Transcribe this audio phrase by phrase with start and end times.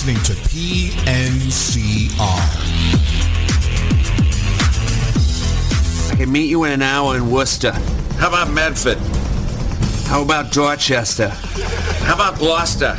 [0.00, 1.20] listening to PNCR.
[6.10, 7.72] I can meet you in an hour in Worcester.
[8.16, 8.96] How about Medford?
[10.06, 11.28] How about Dorchester?
[11.28, 12.94] How about Gloucester?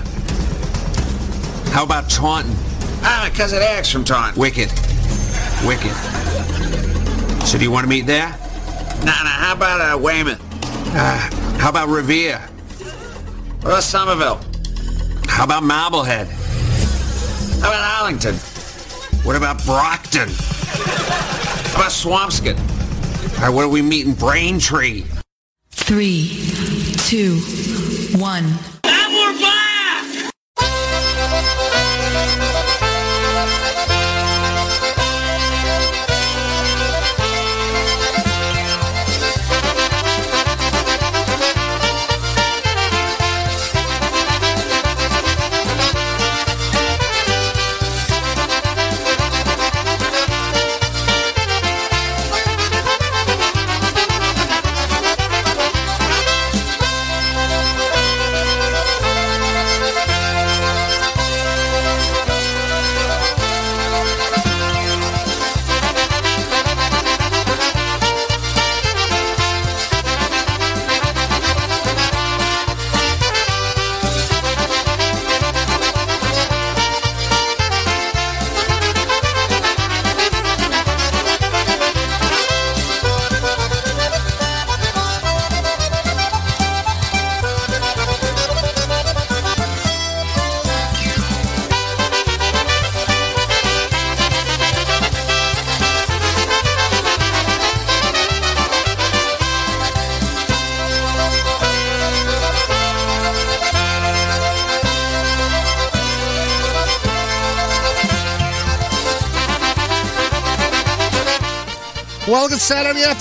[1.71, 2.53] How about Taunton?
[3.01, 4.39] Ah, my cousin Eric's from Taunton.
[4.39, 4.69] Wicked.
[5.65, 5.95] Wicked.
[7.47, 8.29] So do you want to meet there?
[8.99, 10.39] Nah, nah, how about uh, Weymouth?
[10.93, 11.17] Uh,
[11.57, 12.37] how about Revere?
[13.61, 14.39] What about Somerville?
[15.27, 16.40] How about Marblehead?
[17.61, 18.35] How about Arlington?
[19.23, 20.29] What about Brockton?
[20.29, 22.57] How about Swampscott?
[23.35, 25.05] All right, what do we meet in Braintree?
[25.69, 26.51] Three,
[26.97, 27.37] two,
[28.17, 28.45] one.
[28.83, 30.31] And we're back!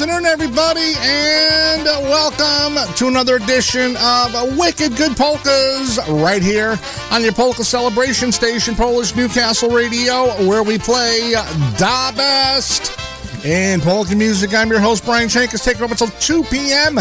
[0.00, 6.78] Afternoon, everybody, and welcome to another edition of Wicked Good Polkas right here
[7.10, 11.32] on your polka celebration station, Polish Newcastle Radio, where we play
[11.76, 12.98] da best
[13.44, 14.54] in polka music.
[14.54, 16.96] I'm your host, Brian Chenkus, taking over until 2 p.m.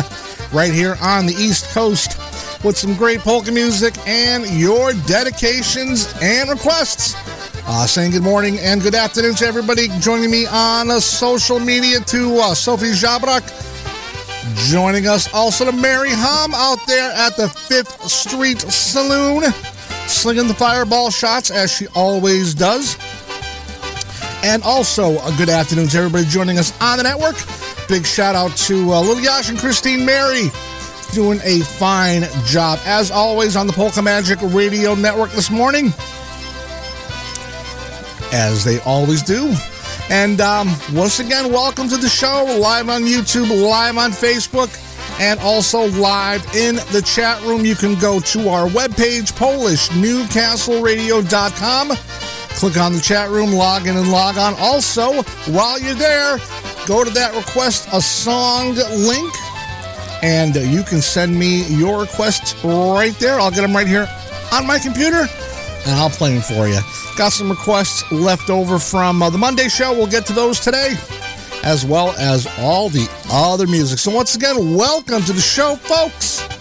[0.52, 2.18] right here on the East Coast
[2.66, 7.16] with some great polka music and your dedications and requests.
[7.72, 12.00] Uh, saying good morning and good afternoon to everybody joining me on uh, social media
[12.00, 13.46] to uh, Sophie Jabrak.
[14.72, 19.44] Joining us also to Mary Hum out there at the Fifth Street Saloon,
[20.08, 22.97] slinging the fireball shots as she always does.
[24.44, 27.35] And also a good afternoon to everybody joining us on the network.
[27.88, 30.50] Big shout out to uh, Little Yash and Christine Mary
[31.13, 35.94] doing a fine job as always on the Polka Magic Radio Network this morning
[38.31, 39.53] as they always do.
[40.09, 44.69] And um, once again, welcome to the show, live on YouTube, live on Facebook,
[45.19, 47.63] and also live in the chat room.
[47.66, 51.91] You can go to our webpage, PolishNewcastleRadio.com.
[52.59, 54.56] Click on the chat room, log in and log on.
[54.57, 56.40] Also, while you're there,
[56.88, 59.34] go to that request a song link,
[60.23, 63.40] and you can send me your requests right there.
[63.40, 64.07] I'll get them right here
[64.51, 65.28] on my computer,
[65.85, 66.79] and I'll play them for you.
[67.17, 69.94] Got some requests left over from uh, the Monday show.
[69.94, 70.95] We'll get to those today,
[71.63, 74.00] as well as all the other music.
[74.00, 76.59] So, once again, welcome to the show, folks.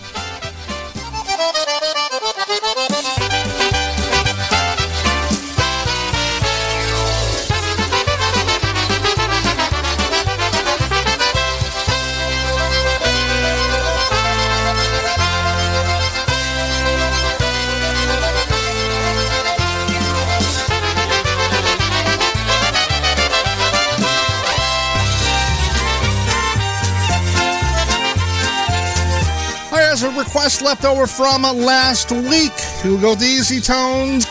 [30.61, 32.53] A request left over from last week.
[32.83, 34.27] Who go the easy tones?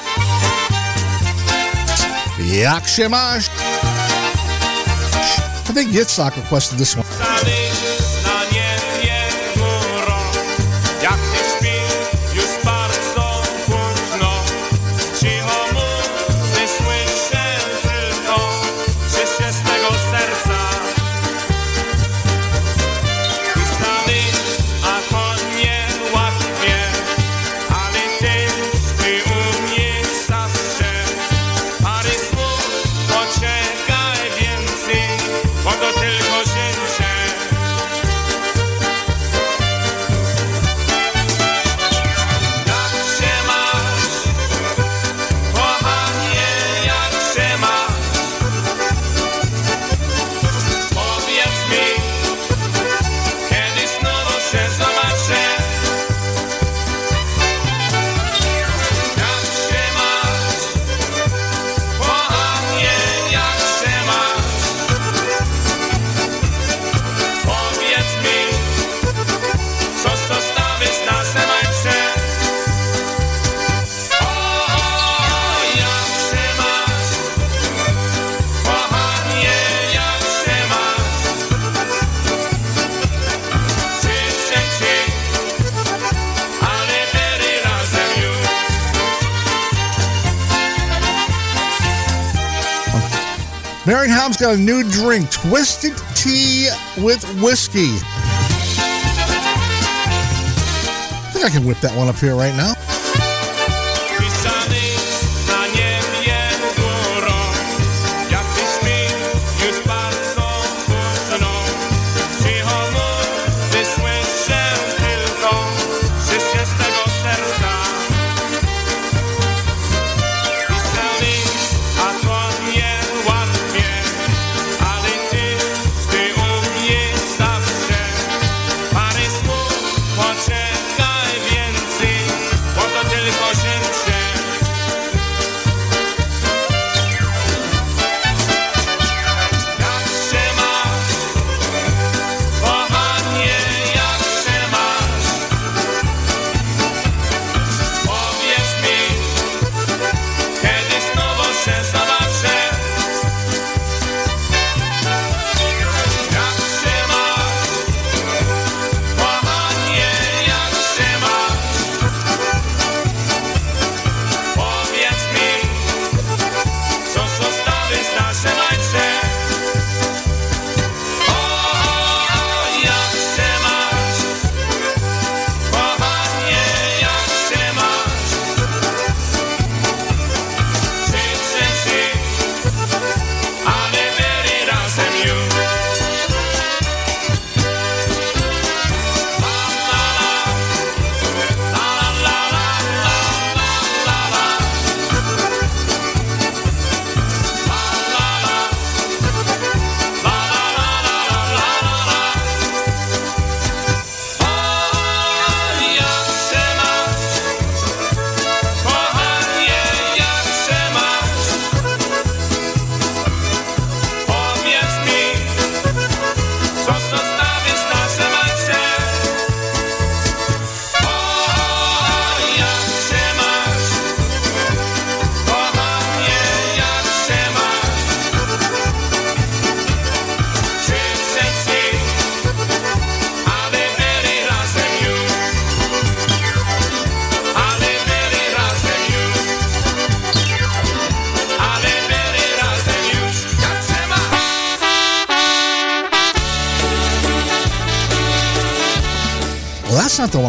[2.39, 3.49] Yak Shemash.
[5.69, 7.66] I think Yitzhak requested this one.
[94.47, 96.69] Got a new drink, Twisted Tea
[97.03, 97.99] with Whiskey.
[101.19, 102.76] I think I can whip that one up here right now.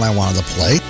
[0.09, 0.81] I wanted to play.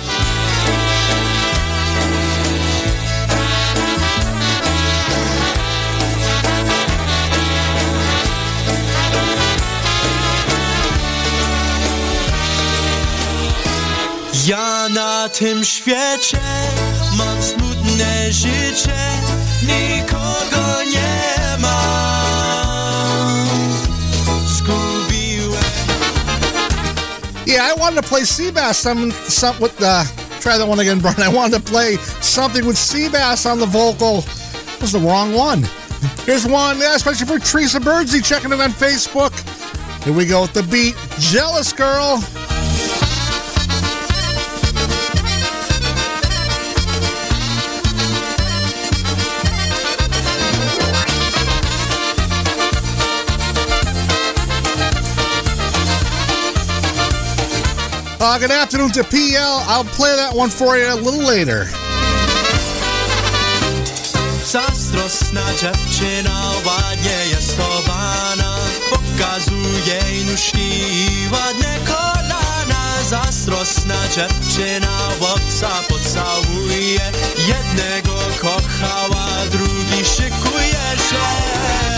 [14.45, 16.39] Ja na tym świecie
[17.17, 19.18] mam smutne życie,
[27.89, 28.75] wanted to play Seabass.
[28.75, 30.03] Some, some with the.
[30.41, 31.21] Try that one again, Brian.
[31.21, 34.19] I wanted to play something with Seabass on the vocal.
[34.19, 35.63] It was the wrong one.
[36.23, 39.33] Here's one, yeah, especially for Teresa Birdsey checking it on Facebook.
[40.03, 40.95] Here we go with the beat.
[41.19, 42.23] Jealous Girl.
[58.21, 59.63] Uh, good afternoon to PL.
[59.71, 61.67] I'll play that one for you a little later.
[65.59, 68.57] Dziewczyna ładnie jest chowana
[68.89, 69.99] Pokazuje
[70.31, 72.79] nóżki i ładne kolana
[74.15, 77.11] dziewczyna chłopca pocałuje
[77.47, 81.88] Jednego kochała, drugi szykuje się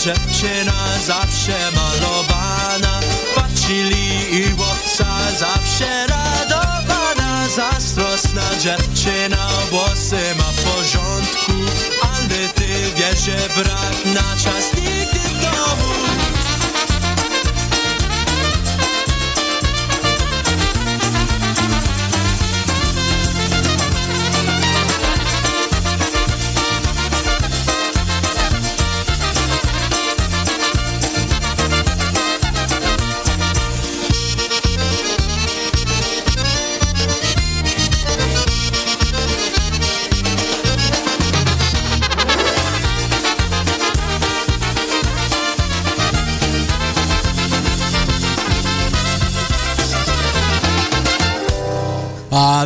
[0.00, 3.00] dziewczyna zawsze malowana.
[3.34, 5.06] Patrzyli i chłopca
[5.38, 7.48] zawsze radowana.
[7.48, 11.52] Zazdrosna dziewczyna włosy ma w porządku.
[12.02, 16.27] Ale ty wiesz, że brak na czas nigdy w domu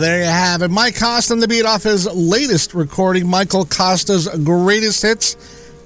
[0.02, 0.71] there you have it.
[0.71, 5.37] Mike Costa on the beat off his latest recording, Michael Costa's greatest hits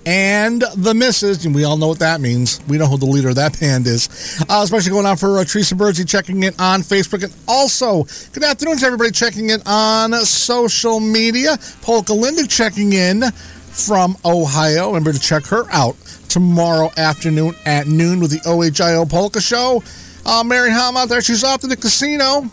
[0.06, 1.44] and the misses.
[1.44, 2.60] And we all know what that means.
[2.66, 4.40] We know who the leader of that band is.
[4.48, 7.24] Uh, especially going on for uh, Teresa Birdsey checking in on Facebook.
[7.24, 11.58] And also, good afternoon to everybody checking in on social media.
[11.82, 14.88] Polka Linda checking in from Ohio.
[14.88, 15.94] Remember to check her out
[16.30, 19.82] tomorrow afternoon at noon with the OHIO Polka Show.
[20.24, 22.48] Uh, Mary Ham out there, she's off to the casino.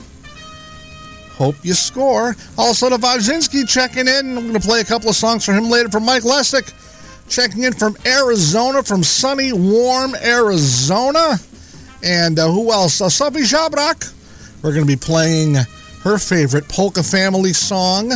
[1.35, 2.35] Hope you score.
[2.57, 4.37] Also, to Vodzinski checking in.
[4.37, 6.73] I'm going to play a couple of songs for him later from Mike Lessick
[7.27, 11.37] checking in from Arizona, from sunny, warm Arizona.
[12.03, 13.01] And uh, who else?
[13.01, 14.13] Uh, Sophie Jabrak.
[14.61, 15.55] We're going to be playing
[16.03, 18.11] her favorite Polka Family song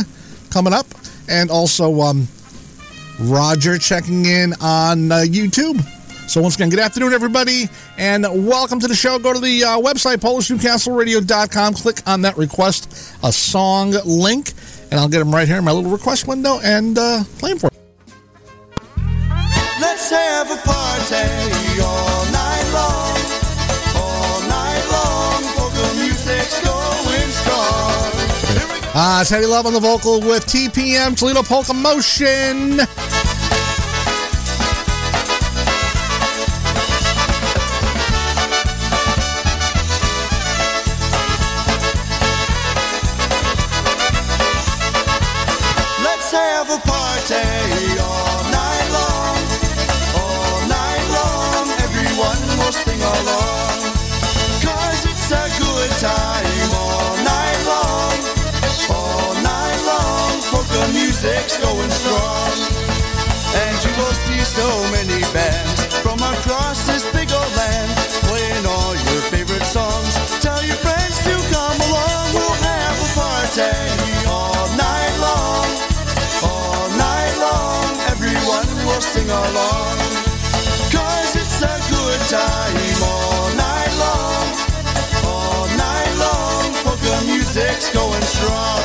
[0.50, 0.86] coming up.
[1.28, 2.28] And also um,
[3.20, 5.84] Roger checking in on uh, YouTube.
[6.28, 9.18] So once again, good afternoon, everybody, and welcome to the show.
[9.18, 11.72] Go to the uh, website, PolishNewcastleRadio.com.
[11.72, 14.52] Click on that request a song link,
[14.90, 17.58] and I'll get them right here in my little request window and uh, play them
[17.58, 17.80] for you.
[19.80, 23.16] Let's have a party all night long.
[23.96, 25.42] All night long.
[25.56, 28.12] Polka music's going strong.
[28.52, 28.92] Here we go.
[28.94, 32.80] Ah, it's Teddy Love on the vocal with TPM Toledo Polka Motion.
[78.98, 79.98] Will sing along.
[80.90, 84.46] Cause it's a good time all night long.
[85.24, 88.78] All night long, polka music's going strong.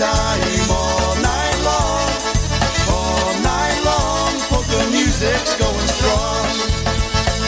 [0.00, 2.08] Time all night long.
[2.88, 6.48] All night long, polka music's going strong.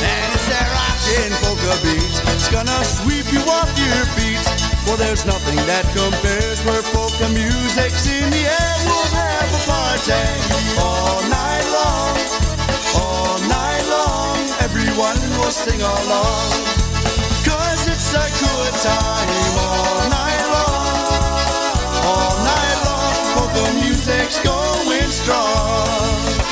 [0.05, 2.13] And it's that rockin' polka beat.
[2.37, 4.45] It's gonna sweep you off your feet.
[4.85, 8.75] Well, there's nothing that compares where polka music's in the air.
[8.85, 10.21] We'll have a party
[10.77, 12.15] all night long.
[13.01, 16.53] All night long, everyone will sing along.
[17.49, 20.32] Cause it's a good time all night.
[22.05, 26.52] All night long, polka music's going strong.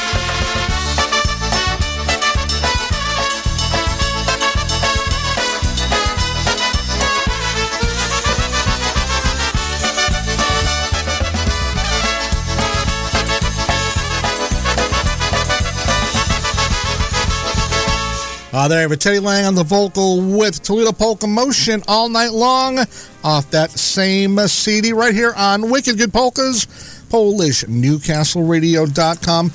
[18.61, 18.99] Uh, there have.
[18.99, 22.81] Teddy Lang on the vocal with Toledo Polka Motion all night long
[23.25, 26.67] off that same CD right here on Wicked Good Polkas,
[27.09, 29.47] Polish NewcastleRadio.com.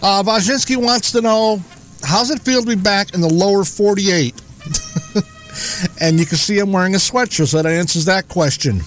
[0.00, 1.60] Uh, Baczynski wants to know
[2.04, 4.40] how's it feel to be back in the lower 48?
[6.00, 8.82] and you can see him wearing a sweatshirt, so that answers that question.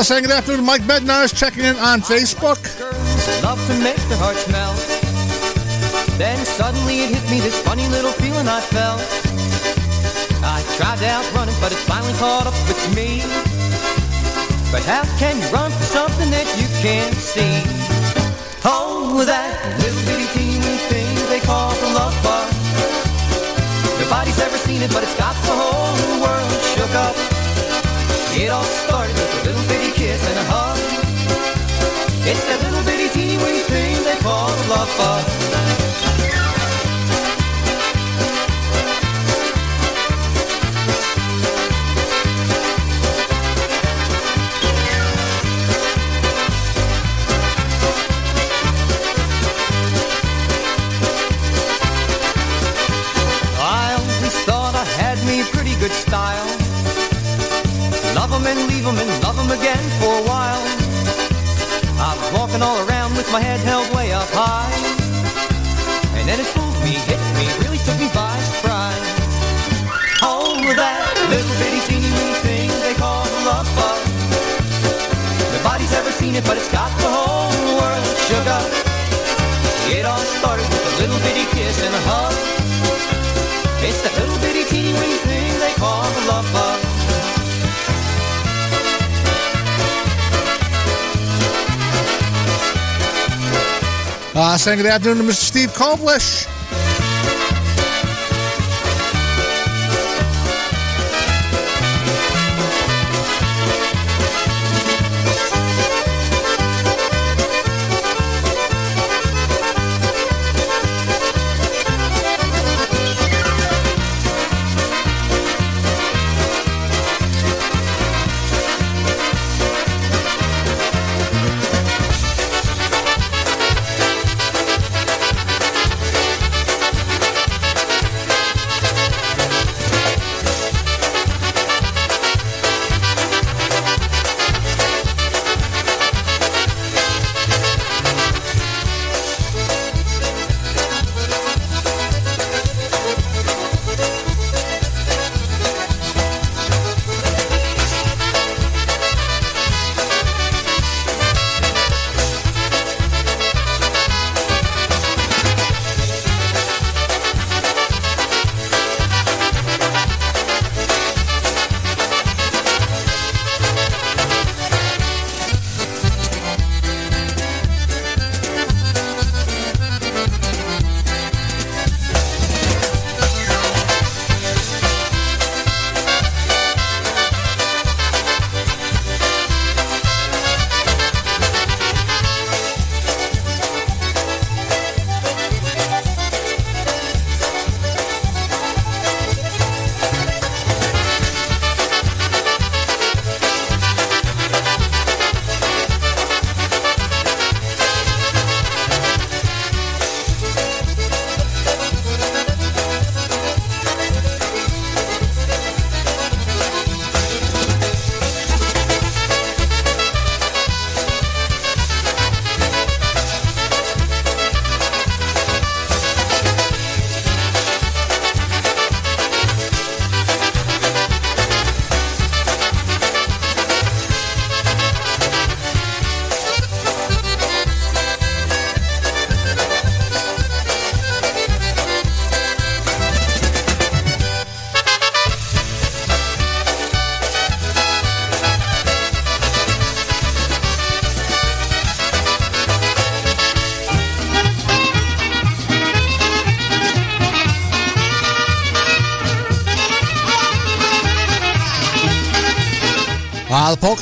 [0.00, 2.56] Uh, saying good afternoon Mike Bednar is checking in on Facebook.
[3.44, 4.00] Love to make.
[6.16, 9.04] Then suddenly it hit me, this funny little feeling I felt.
[10.40, 13.20] I tried to outrun it, but it finally caught up with me.
[14.72, 17.60] But how can you run something that you can't see?
[18.64, 19.52] Oh, that
[19.84, 22.48] little bitty teeny thing they call the love bug.
[24.00, 27.12] Nobody's ever seen it, but it's got the whole world shook up.
[28.32, 30.78] It all started with a little kiss and a hug.
[32.24, 36.09] It's that little bitty teeny weeny thing they call love bug.
[62.00, 64.70] I was walking all around with my head held way up high.
[66.14, 69.10] And then it fooled me, hit me, really took me by surprise.
[70.22, 74.00] Oh, that little bitty teeny weeny thing they call the love bug.
[75.58, 78.06] Nobody's ever seen it, but it's got the whole world
[78.46, 78.70] up.
[79.90, 82.34] It all started with a little bitty kiss and a hug.
[83.82, 86.69] It's that little bitty teeny weeny thing they call the love bug.
[94.42, 95.34] Uh, saying good afternoon to Mr.
[95.34, 96.49] Steve Koblish.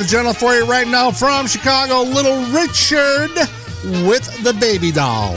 [0.09, 3.31] Journal for you right now from Chicago, Little Richard
[4.09, 5.35] with the baby doll.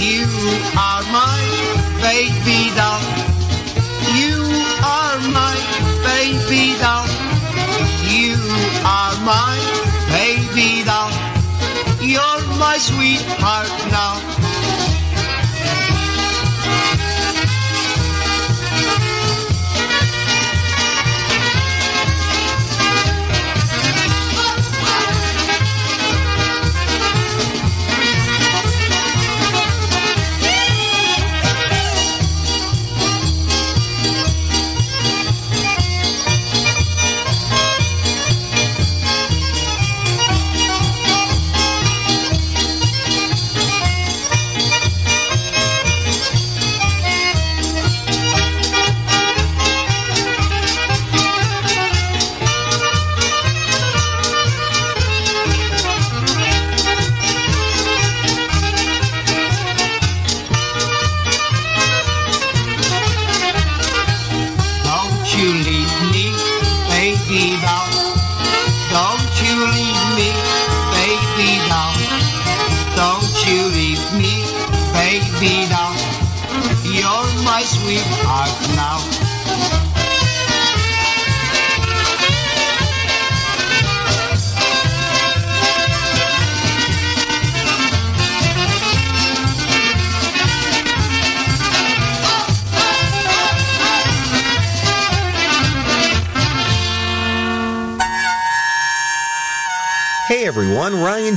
[0.00, 0.26] You
[0.76, 2.89] are my baby doll.
[9.24, 9.56] My
[10.08, 11.10] baby doll.
[12.00, 14.29] You're my sweetheart now.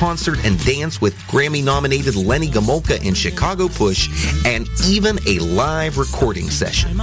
[0.00, 4.08] concert and dance with Grammy nominated Lenny Gomulka and Chicago Push,
[4.46, 6.96] and even a live recording session.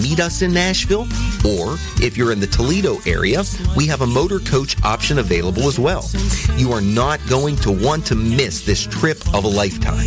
[0.00, 1.08] Meet us in Nashville,
[1.44, 3.42] or if you're in the Toledo area,
[3.74, 6.08] we have a motor coach option available as well.
[6.56, 10.06] You are not going to want to miss this trip of a lifetime.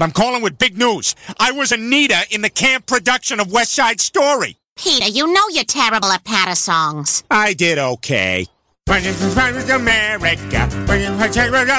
[0.00, 1.14] I'm calling with big news.
[1.38, 4.56] I was Anita in the camp production of West Side Story.
[4.76, 7.24] Peter, you know you're terrible at patter songs.
[7.30, 8.46] I did okay.
[8.88, 10.68] America, America,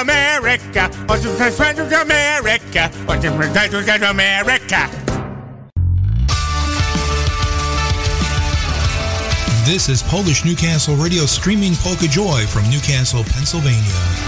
[3.70, 4.90] America, America.
[9.64, 14.27] This is Polish Newcastle Radio streaming Polka Joy from Newcastle, Pennsylvania.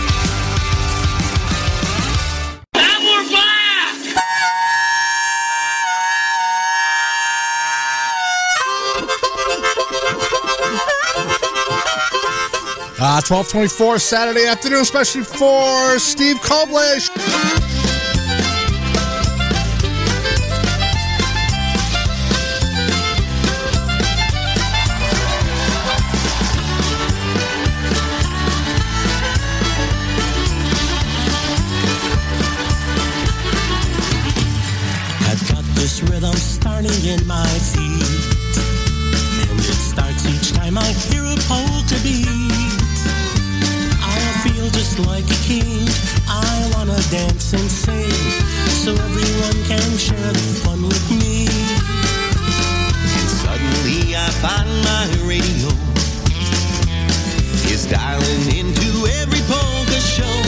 [13.02, 17.08] Uh, 1224 Saturday afternoon, especially for Steve Koblish.
[35.24, 38.04] I've got this rhythm starting in my feet.
[39.48, 42.39] And it starts each time I hear a polka beat.
[44.80, 45.86] Just like a king.
[46.26, 48.08] I wanna dance and sing.
[48.80, 51.44] So everyone can share the fun with me.
[53.18, 55.68] And suddenly I find my radio
[57.68, 60.38] is dialing into every polka show.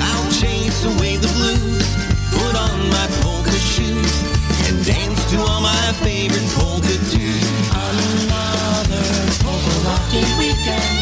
[0.00, 1.84] I'll chase away the blues,
[2.32, 4.14] put on my polka shoes,
[4.66, 7.44] and dance to all my favorite polka tunes.
[7.76, 9.04] Another
[9.44, 10.96] polka rocking weekend,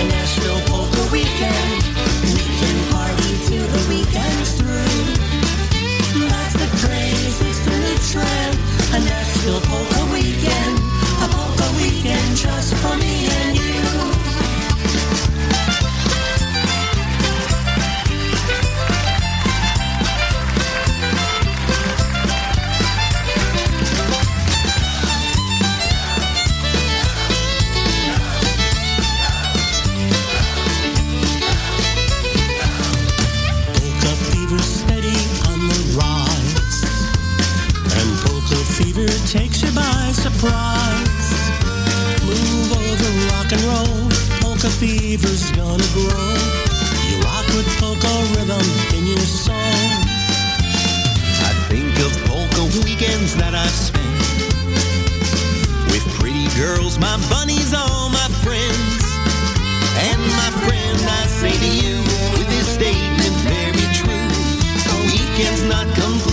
[0.00, 1.82] a Nashville polka weekend.
[2.22, 5.28] We can party till the weekend's through.
[6.28, 6.54] That's
[9.44, 10.78] the polka weekend,
[11.22, 13.47] a polka weekend just for me and
[40.18, 41.30] surprise.
[42.26, 44.10] Move over rock and roll.
[44.42, 46.34] Polka fever's gonna grow.
[47.06, 48.66] You rock with polka rhythm
[48.98, 49.54] in your soul.
[51.48, 54.18] I think of polka weekends that I've spent
[55.92, 59.02] with pretty girls, my bunnies, all my friends.
[60.10, 61.94] And my friend, I say to you,
[62.34, 64.30] with this statement very true,
[64.92, 66.27] a weekend's not complete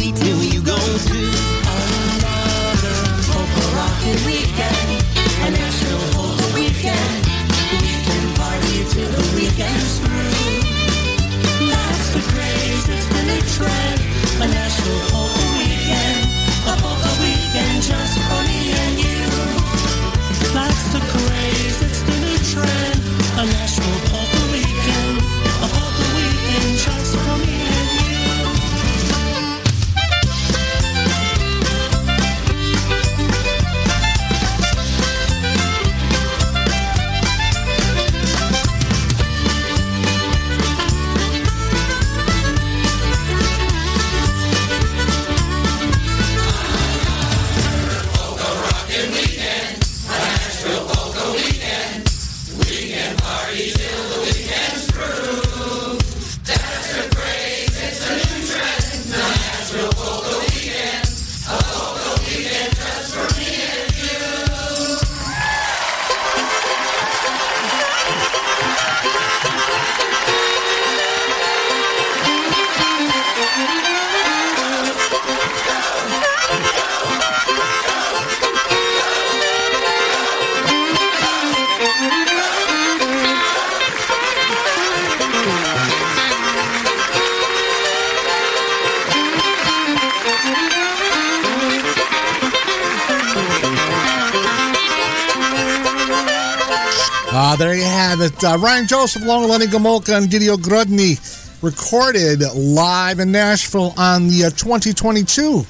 [98.38, 98.44] it.
[98.44, 101.20] Uh, Ryan Joseph, along with Lenny Gomulka and Gideon Grudny,
[101.62, 105.66] recorded live in Nashville on the uh, 2022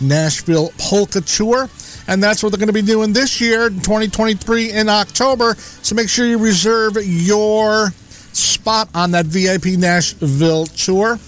[0.00, 1.68] Nashville Polka Tour.
[2.06, 5.54] And that's what they're going to be doing this year, 2023, in October.
[5.54, 7.90] So make sure you reserve your
[8.32, 11.18] spot on that VIP Nashville tour.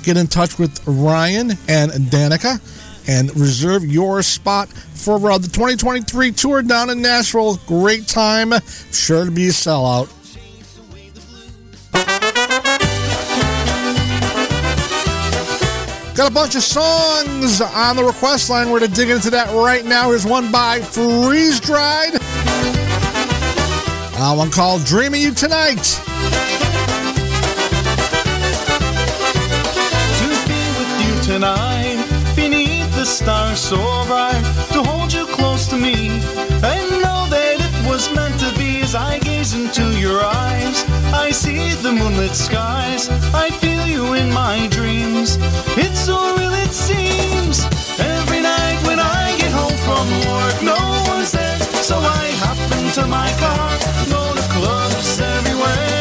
[0.04, 2.60] get in touch with Ryan and Danica
[3.08, 7.56] and reserve your spot for uh, the 2023 tour down in Nashville.
[7.68, 8.54] Great time.
[8.92, 10.14] Sure to be a sellout.
[16.16, 18.70] Got a bunch of songs on the request line.
[18.70, 20.10] We're to dig into that right now.
[20.10, 22.12] Here's one by Freeze Dried.
[24.22, 26.09] Uh, one called Dreaming You Tonight.
[30.20, 31.98] To be with you tonight
[32.36, 33.78] beneath the stars so
[34.08, 36.10] bright to hold you close to me
[36.72, 40.84] and know that it was meant to be as I gaze into your eyes.
[41.14, 45.38] I see the moonlit skies I feel you in my dreams.
[45.78, 47.66] It's so real it seems.
[48.00, 50.80] Every night when I get home from work no
[51.12, 53.70] one's there so I hop into my car
[54.14, 55.99] go to clubs everywhere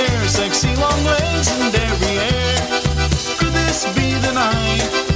[0.00, 2.56] hair, sexy long legs and derriere.
[3.38, 5.09] Could this be the night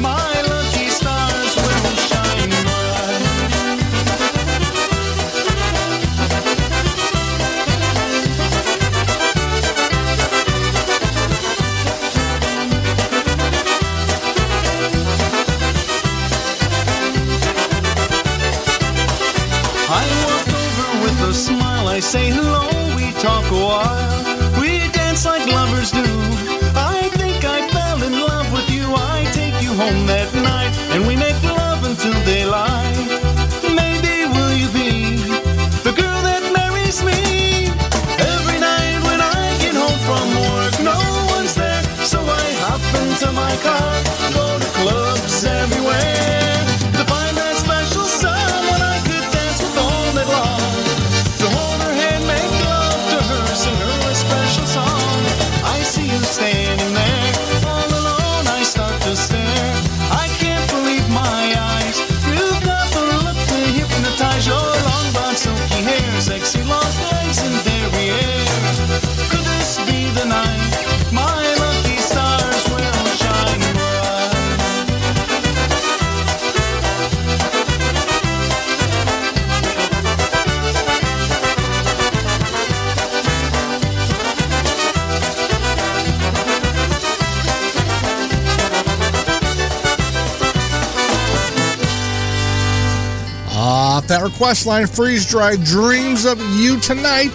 [94.45, 97.31] Off that request line, freeze dry dreams of you tonight.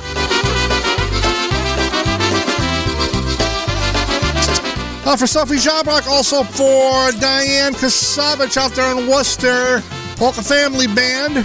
[5.06, 9.82] Uh, for Sophie Jabrock, also for Diane Kasavich out there in Worcester,
[10.18, 11.38] Polka Family Band.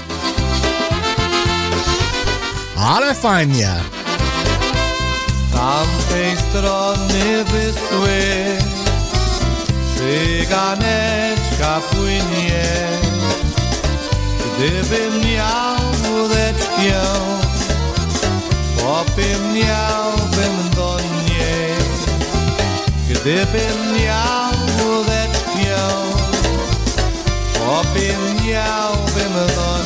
[2.77, 3.81] How'd I find ya?
[7.45, 8.59] wysły
[9.97, 12.94] cyganeczka płynie.
[16.03, 17.03] Wódeczkę,
[18.77, 21.75] popym miałbym do niej.
[23.11, 25.77] Gdybym miał wódeczkę,
[27.55, 29.84] popym miałbym do niej.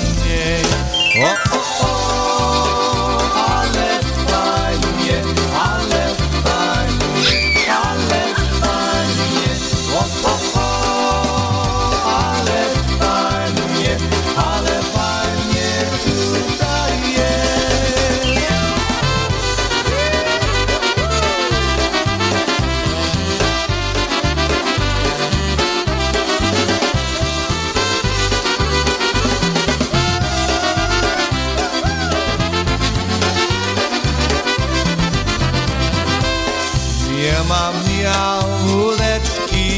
[38.08, 39.68] Mam ja wódeczki,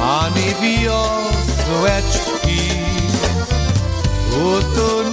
[0.00, 2.36] ani wiosłeczki.
[4.36, 5.05] utonie,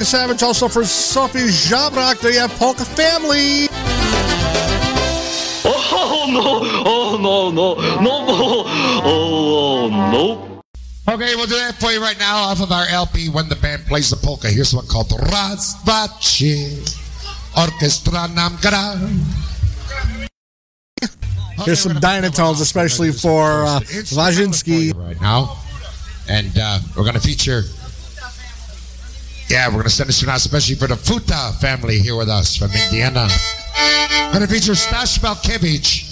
[0.00, 3.68] Aphrodite Savage, also for Sophie Jabrak, you have Polka family.
[5.62, 6.60] Oh no!
[6.86, 7.50] Oh no!
[7.50, 7.74] No!
[8.00, 8.64] No!
[9.02, 11.12] Oh no!
[11.12, 13.84] Okay, we'll do that for you right now off of our LP when the band
[13.86, 14.48] plays the polka.
[14.48, 16.96] Here's one called Razvache
[17.56, 18.96] Orchestra Nam Gra.
[21.64, 24.94] Here's some Dynatones, especially for uh, Vajinsky.
[24.96, 25.58] right now.
[26.28, 27.62] And uh, we're going to feature,
[29.50, 32.56] yeah, we're going to send this out especially for the Futa family here with us
[32.56, 33.28] from Indiana.
[34.32, 36.06] Going to feature Stash Balkevich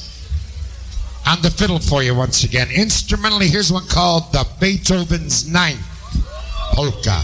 [1.24, 2.68] on the fiddle for you once again.
[2.74, 5.78] Instrumentally, here's one called the Beethoven's Ninth
[6.72, 7.22] Polka.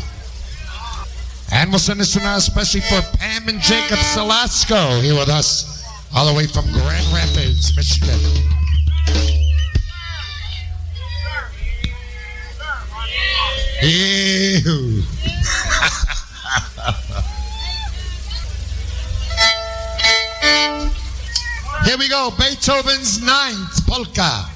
[1.53, 5.85] And we'll send this one especially for Pam and Jacob Salasco here with us
[6.15, 8.21] all the way from Grand Rapids, Michigan.
[13.83, 15.03] Ew.
[21.95, 22.33] Here we go.
[22.37, 24.54] Beethoven's Ninth Polka.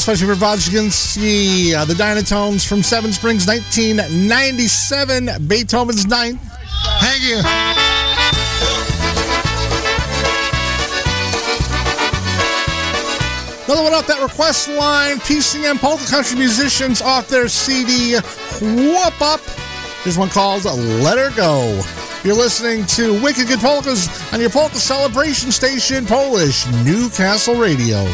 [0.00, 0.70] Special for she
[1.20, 6.40] the, uh, the Dynatones from Seven Springs, 1997, Beethoven's Ninth.
[7.00, 7.40] Thank you.
[13.66, 19.40] Another one off that request line, PCM Polka Country Musicians off their CD Whoop Up.
[20.04, 21.82] Here's one called Let Her Go.
[22.24, 28.06] You're listening to Wicked Good Polkas on your Polka Celebration Station, Polish Newcastle Radio.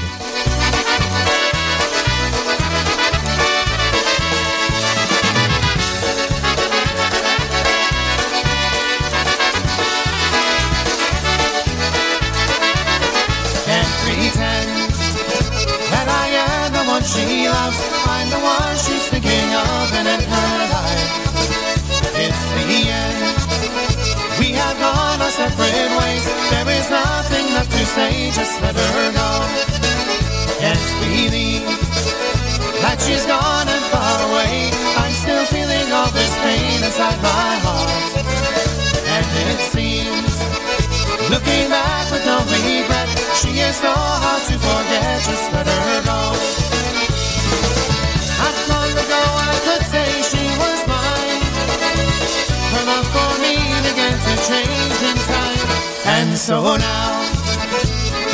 [56.44, 57.22] so now,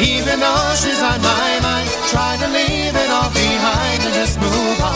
[0.03, 4.81] even though she's on my mind, try to leave it all behind and just move
[4.81, 4.90] on.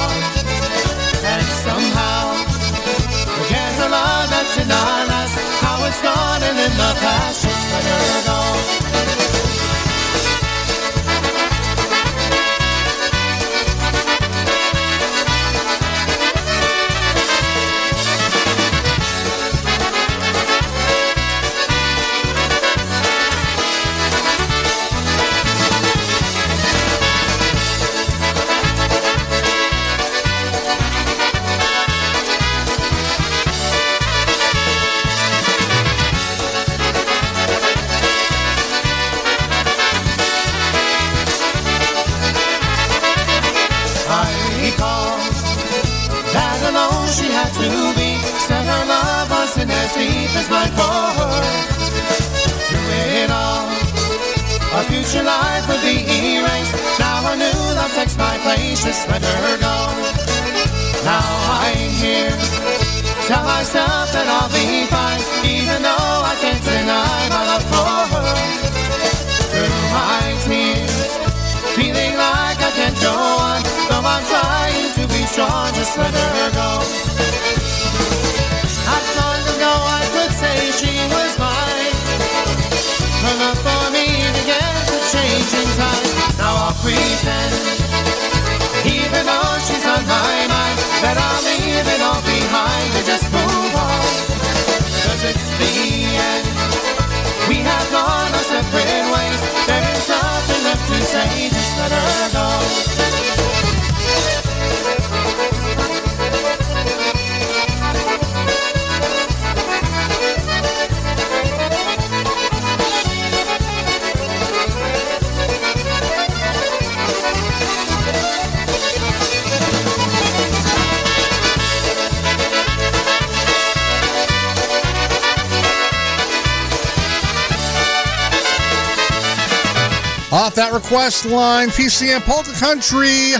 [130.94, 133.32] request line, PCM Polka Country,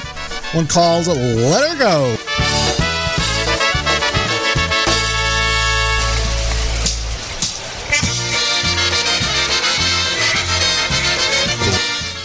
[0.55, 2.16] one called Let Her Go.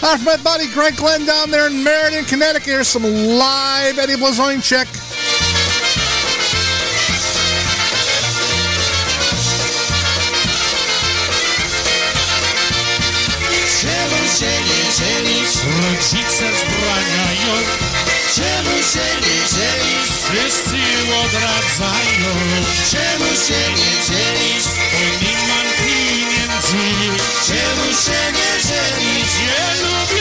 [0.02, 2.66] Off my buddy Greg Glenn down there in Meriden, Connecticut.
[2.66, 4.99] Here's some live Eddie Blazonczyk.
[18.34, 20.10] Czemu się nie dzielisz?
[20.24, 20.80] Wszyscy
[21.24, 22.32] odradzają
[22.90, 24.66] Czemu się nie dzielisz?
[24.92, 29.32] Bo nie mam pieniędzy Czemu się nie dzielisz?
[29.40, 30.19] Nie lubię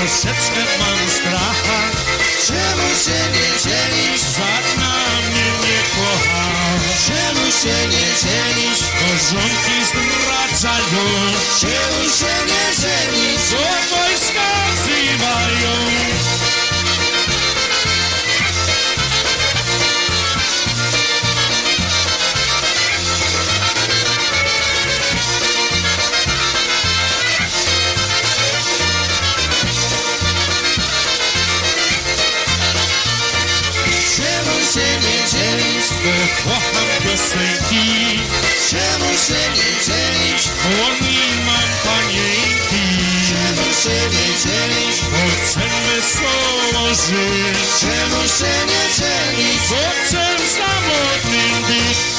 [0.00, 1.80] troszeczkę mam stracha
[2.46, 4.22] Czemu się nie dzielisz?
[4.38, 4.92] Żadna
[5.26, 6.48] mnie nie kocha
[7.06, 8.82] Czemu się nie dzielisz?
[9.00, 11.04] Porządki zdradzają
[11.60, 13.42] Czemu się nie dzielisz?
[13.50, 15.72] Co wojska wzywają
[36.00, 38.20] każdy chłopak piosenki
[38.70, 40.48] Czemu się nie dzielić?
[40.84, 42.86] On nie mam panienki
[43.28, 45.00] Czemu się nie dzielić?
[45.00, 47.80] O czym wesoło żyć?
[47.80, 49.62] Czemu się nie dzielić?
[49.70, 52.09] O czym samotnym być?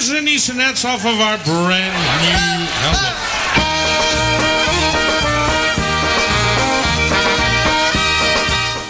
[0.00, 2.32] There's Denise, and that's off of our brand new
[2.88, 3.12] album.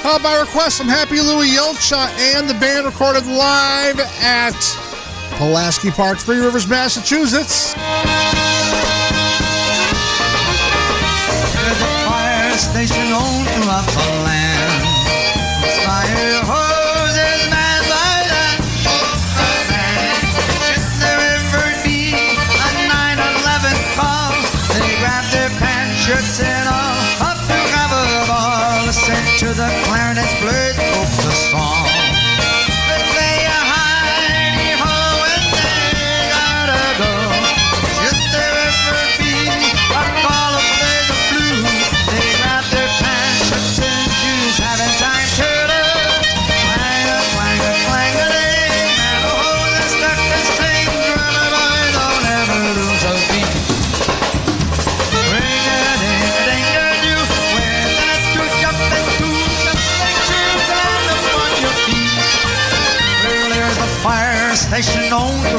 [0.05, 4.55] Uh, by request from Happy Louie Julcia uh, and the band recorded live at
[5.37, 7.75] Pulaski Park, Three Rivers, Massachusetts.
[7.75, 7.83] There's
[11.81, 14.39] a fire station on Rockland.
[26.21, 26.70] hurts and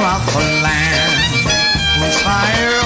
[0.04, 1.46] of the land.
[2.02, 2.81] Was fire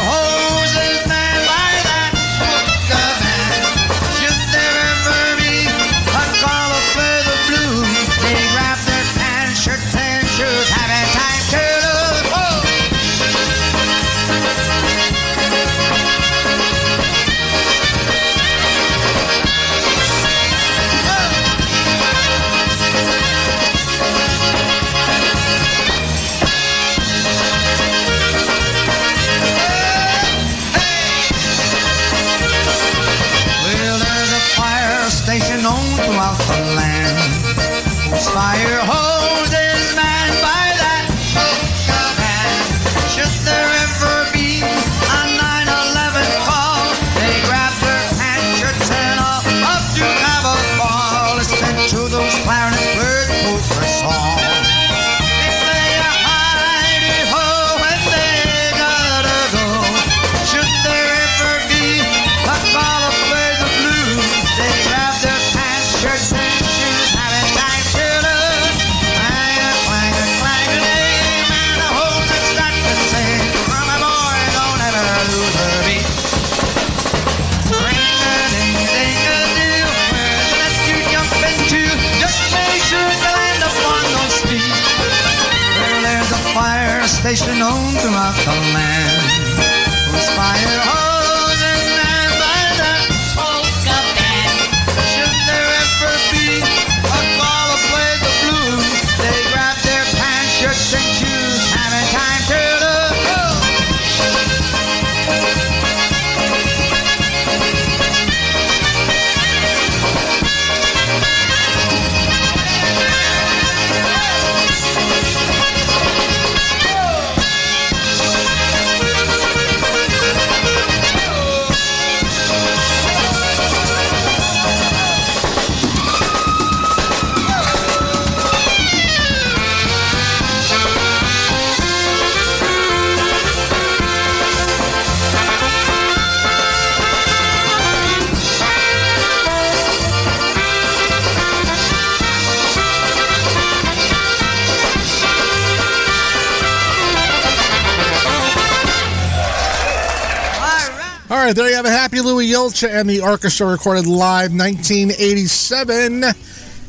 [152.65, 156.23] And the orchestra recorded live 1987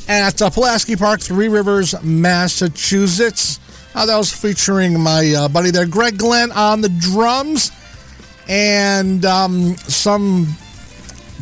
[0.08, 3.60] at uh, Pulaski Park, Three Rivers, Massachusetts.
[3.94, 7.70] Uh, that was featuring my uh, buddy there, Greg Glenn, on the drums,
[8.48, 10.46] and um, some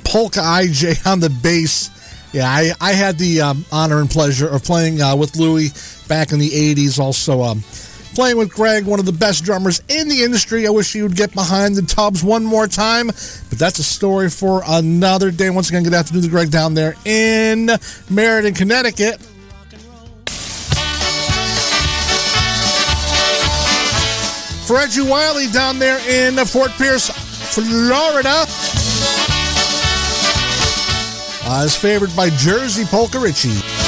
[0.03, 1.91] polka IJ on the bass.
[2.33, 5.71] Yeah, I, I had the um, honor and pleasure of playing uh, with Louis
[6.09, 6.99] back in the 80s.
[6.99, 7.63] Also, um,
[8.15, 10.67] playing with Greg, one of the best drummers in the industry.
[10.67, 14.31] I wish he would get behind the tubs one more time, but that's a story
[14.31, 15.51] for another day.
[15.51, 17.71] Once again, good afternoon to Greg down there in
[18.09, 19.21] Meriden, Connecticut.
[24.67, 28.47] For Reggie Wiley down there in Fort Pierce, Florida.
[31.47, 33.84] Uh, is favored by Jersey Polka Richie.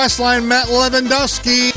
[0.00, 1.72] Off the request line, Matt Lewandowski.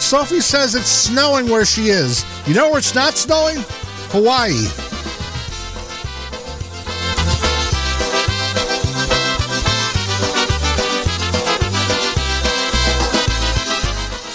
[0.00, 2.24] Sophie says it's snowing where she is.
[2.46, 3.56] You know where it's not snowing?
[4.10, 4.52] Hawaii.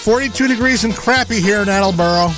[0.04, 2.34] Forty-two degrees and crappy here in Attleboro.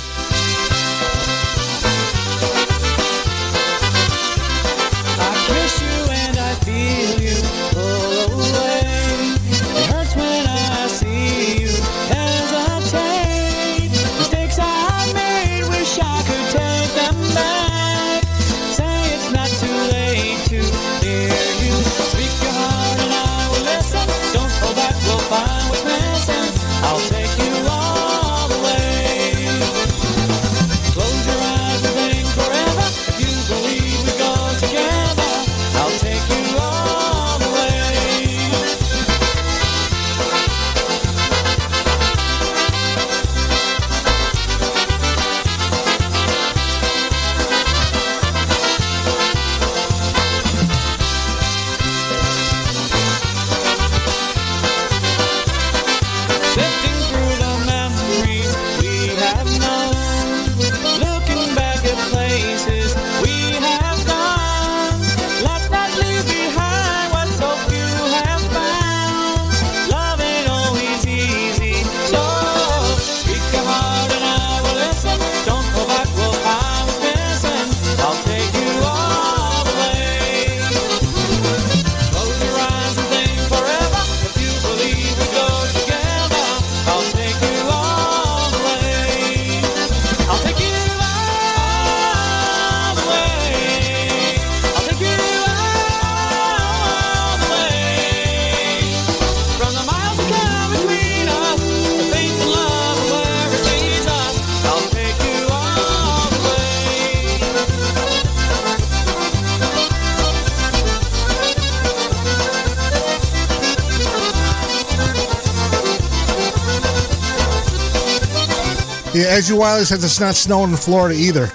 [119.56, 121.48] Wiley says, it's not snowing in Florida either.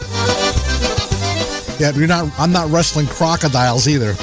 [1.80, 2.30] Yeah, you're not.
[2.38, 4.14] I'm not wrestling crocodiles either.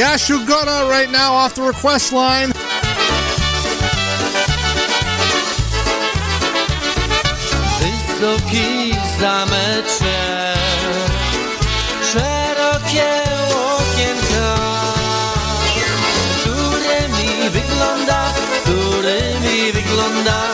[0.00, 2.52] Yashu Gonna right now off the request line.
[7.80, 10.56] Wysoki zameczek,
[12.12, 13.12] szerokie
[13.76, 14.56] okienka,
[17.50, 18.32] wygląda,
[19.72, 20.49] wygląda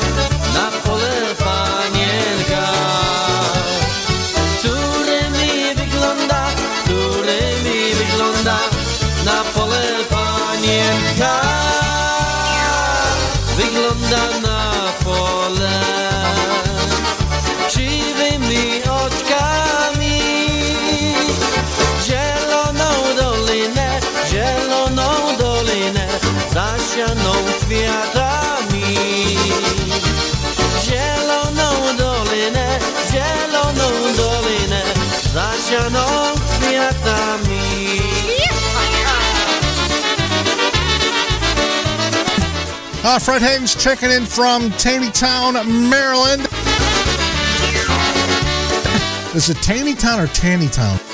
[35.37, 36.07] zasianą
[36.61, 38.01] kwiatami.
[43.05, 45.53] Uh, Fred Haynes checking in from Taneytown,
[45.91, 46.43] Maryland.
[49.35, 51.06] Is it Taneytown or Tannytown?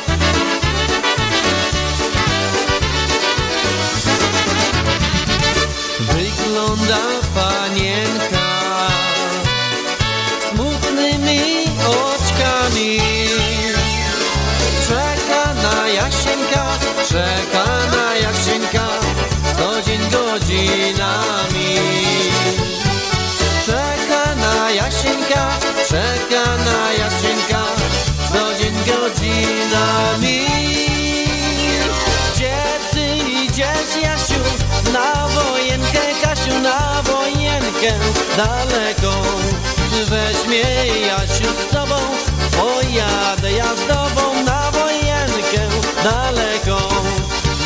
[37.82, 37.98] Wojenkę
[38.36, 39.12] daleką.
[40.08, 41.94] Weź mnie, Jasiu, z tobą,
[42.56, 45.68] pojadę ja z tobą na wojenkę
[46.04, 46.88] daleką.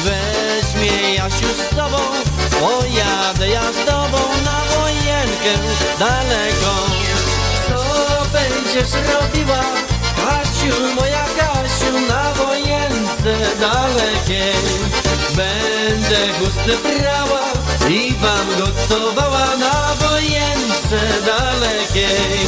[0.05, 1.99] Weź mnie, Jasiu, z tobą,
[2.61, 5.53] pojadę ja z tobą na wojenkę
[5.99, 6.75] daleką.
[7.69, 7.83] Co
[8.33, 9.65] będziesz robiła,
[10.17, 14.57] Kasiu, moja Kasiu, na wojence dalekiej?
[15.37, 17.56] Będę chusty brała
[17.89, 22.47] i wam gotowała na wojence dalekiej.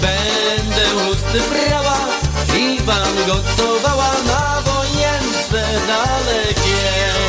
[0.00, 1.98] Będę chusty brała
[2.58, 7.19] i wam gotowała na wojence dalekiej.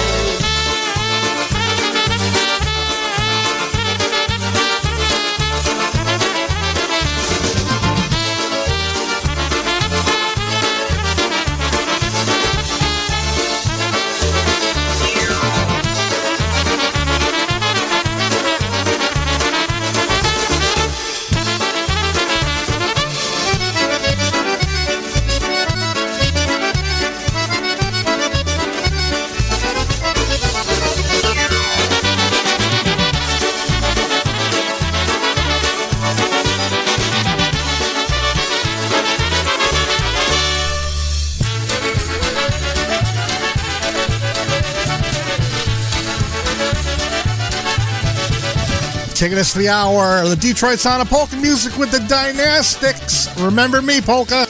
[49.32, 53.34] Taking us to the hour, the Detroit Sound of Polka Music with the Dynastics.
[53.40, 54.46] Remember me, Polka.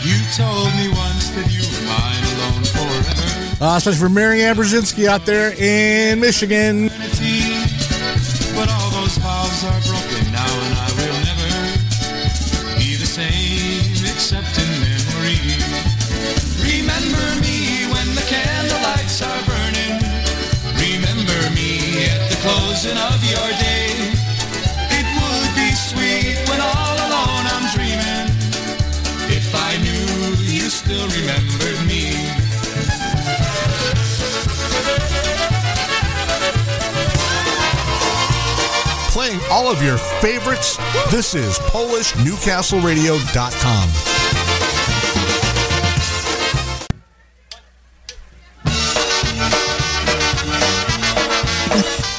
[0.00, 3.62] You told me once that you were mine alone forever.
[3.62, 6.88] Uh, especially for Mary Brzezinski out there in Michigan.
[22.50, 23.90] Closing of your day.
[24.98, 28.26] It would be sweet when all alone I'm dreaming.
[29.30, 32.16] If I knew you still remembered me.
[39.12, 40.78] Playing all of your favorites.
[41.10, 44.09] This is PolishNewcastleRadio.com.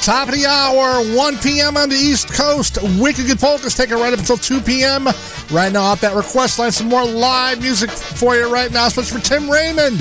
[0.02, 1.76] Top of the hour, 1 p.m.
[1.76, 2.76] on the East Coast.
[2.98, 5.06] Wicked Good Polkas taking right up until 2 p.m.
[5.48, 9.20] Right now, up that request line, some more live music for you right now, especially
[9.20, 10.00] for Tim Raymond.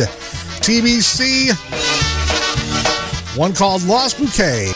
[0.66, 1.54] TBC.
[3.38, 4.74] One called Lost Bouquet.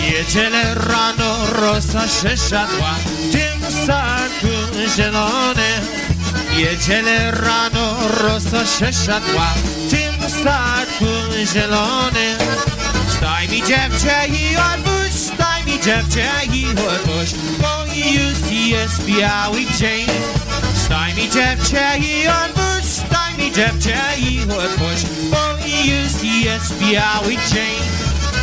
[0.00, 1.36] Niedzielę rano
[3.32, 4.21] tym saku
[4.88, 5.82] zielonym.
[6.56, 11.12] Niedzielę rano rosa się siadła w tym saku
[11.52, 12.38] zielonym.
[13.16, 20.06] Staj mi dziewczę i odpuść, staj mi dziewczę i odpuść, bo już jest biały dzień.
[20.84, 27.76] Staj mi dziewczę i odpuść, staj mi dziewczę i odpuść, bo już jest biały dzień.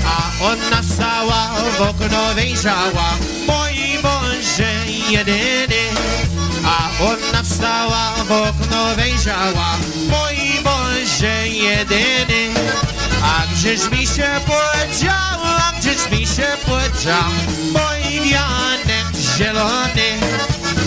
[0.06, 3.10] A ona stała w okno wejrzała,
[3.48, 4.72] mój Boże
[5.10, 5.69] jedyny.
[6.70, 9.78] A ona wstała w okno wejrzała,
[10.10, 12.54] mój Boże jedyny.
[13.24, 17.30] A gdzieś mi się podział, a gdzieś mi się podział,
[17.72, 19.08] mój wianek
[19.38, 20.10] zielony.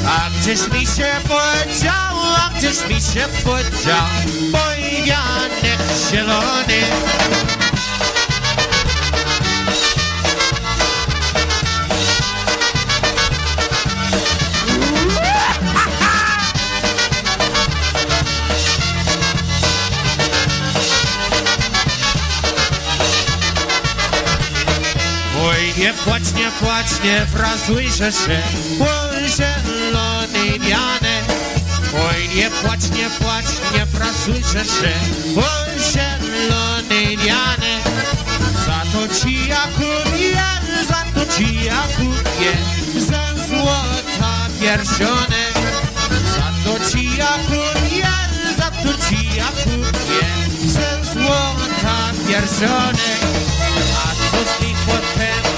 [0.06, 4.08] A gdzieś mi się podział, a gdzieś mi się podział,
[4.52, 5.80] mój wianek
[6.10, 6.82] zielony.
[25.92, 28.42] Nie płacz, nie płacz, nie frazuj, że się
[28.80, 31.24] Oj, zielony wianek
[32.08, 34.92] Oj, nie płacz, nie płacz, nie frazuj, że się
[35.36, 37.84] Oj, zielony wianek
[38.66, 40.42] Za to ci ja kupię,
[40.88, 42.52] za to ci ja kupię
[43.00, 45.54] Za złota pierścionek
[46.34, 48.08] Za to ci ja kupię,
[48.58, 50.26] za to ci ja kupię
[50.66, 52.12] Za złota
[52.92, 53.61] nich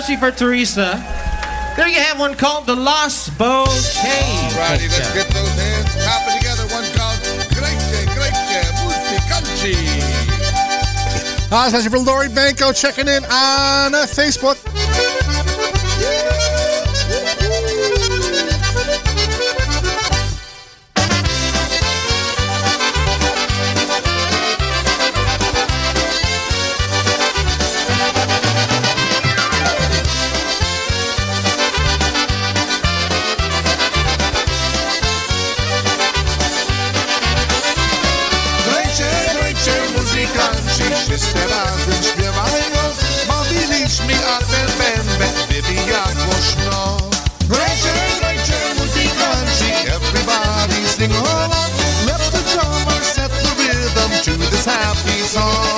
[0.00, 0.96] especially for Teresa.
[1.76, 3.68] There you have one called The Lost Bouquet.
[4.48, 6.62] Alrighty, let's get those hands clapping together.
[6.74, 7.20] One called
[7.52, 9.76] Grajcie, Grajcie, Muzykanci.
[11.52, 14.69] Uh, especially for Lori Banco checking in on uh, Facebook.
[55.30, 55.69] Song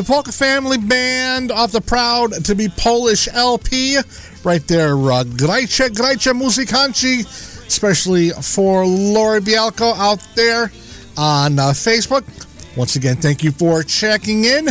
[0.00, 3.98] the Polka Family Band off the Proud to be Polish LP.
[4.44, 7.26] Right there, uh, Grajcie Muzykanci,
[7.66, 10.72] especially for Lori Bialko out there
[11.18, 12.24] on uh, Facebook.
[12.78, 14.68] Once again, thank you for checking in.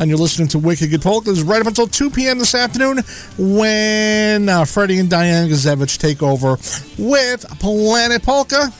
[0.00, 2.40] And you're listening to Wicked Good Polkas right up until 2 p.m.
[2.40, 3.04] this afternoon
[3.38, 6.56] when uh, Freddie and Diane Gazevich take over
[6.98, 8.72] with Planet Polka.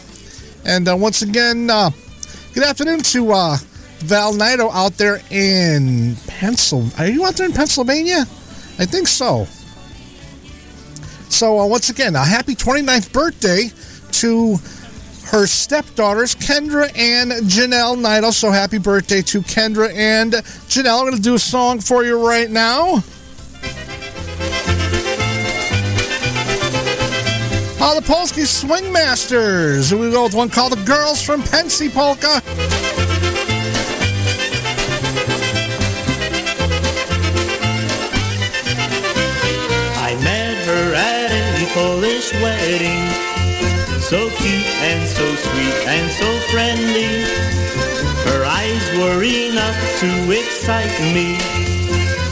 [0.65, 1.91] And uh, once again, uh,
[2.55, 3.57] good afternoon to uh,
[4.03, 6.95] Val Naito out there in Pennsylvania.
[6.99, 8.21] Are you out there in Pennsylvania?
[8.79, 9.47] I think so.
[11.29, 13.71] So, uh, once again, a happy 29th birthday
[14.13, 14.57] to
[15.31, 18.33] her stepdaughters, Kendra and Janelle Naito.
[18.33, 21.01] So, happy birthday to Kendra and Janelle.
[21.01, 23.03] I'm going to do a song for you right now.
[27.81, 29.93] Uh, the Polski Swing Masters.
[29.93, 32.41] We go with one called The Girls from Pensy Polka.
[42.31, 43.03] Wedding.
[43.99, 47.27] So cute and so sweet and so friendly.
[48.31, 51.37] Her eyes were enough to excite me.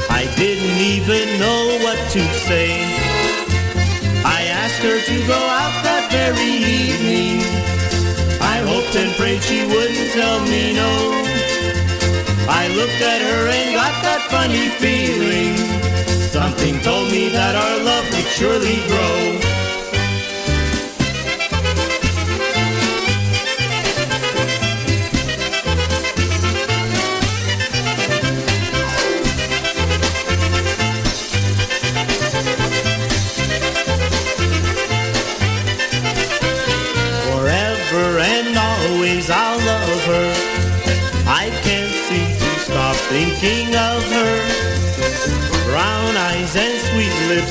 [0.09, 2.71] I didn't even know what to say.
[4.25, 6.55] I asked her to go out that very
[6.87, 7.43] evening.
[8.41, 10.93] I hoped and prayed she wouldn't tell me no.
[12.49, 15.57] I looked at her and got that funny feeling.
[16.31, 19.60] Something told me that our love would surely grow.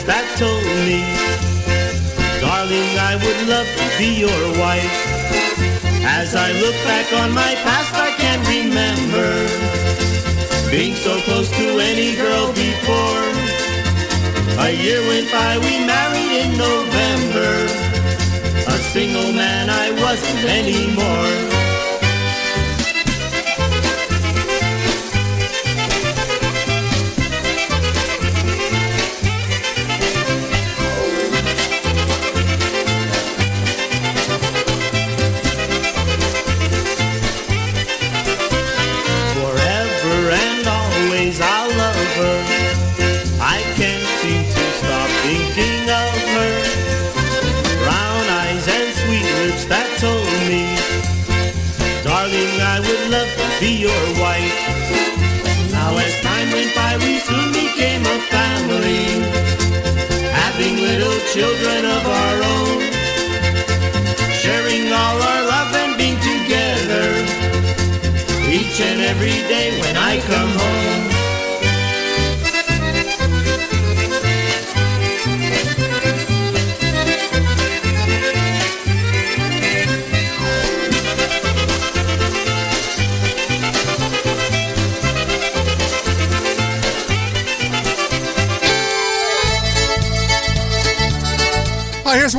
[0.10, 1.06] That told me,
[2.42, 4.96] Darling, I would love to be your wife.
[6.02, 9.30] As I look back on my past, I can't remember
[10.74, 13.26] being so close to any girl before.
[14.66, 17.54] A year went by, we married in November.
[18.66, 21.59] A single man I wasn't anymore.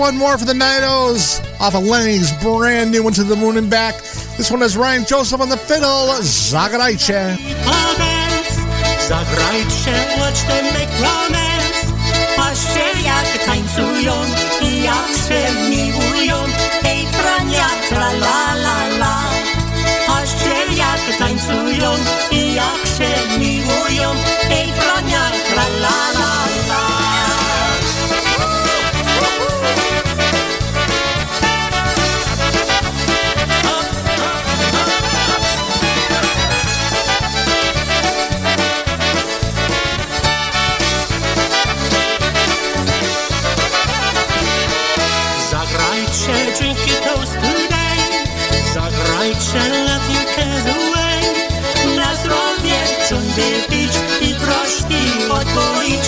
[0.01, 3.68] One more for the Naitos off of Lenny's brand new one to the moon and
[3.68, 3.94] back.
[4.39, 7.36] This one is Ryan Joseph on the fiddle, Zagrajcie.
[7.68, 8.56] Romance,
[10.18, 11.81] watch them make romance.
[12.35, 14.14] Patrzcie jak tańcują
[14.62, 16.36] i jak się miłują.
[16.82, 19.16] Hej, prania, tra la la la.
[20.06, 21.90] Patrzcie jak tańcują
[22.31, 22.80] i jak
[49.31, 51.20] Zagrajcie let your cares away
[51.97, 52.78] Na zdrowie
[53.09, 55.99] ciągle pić i proszki odpolić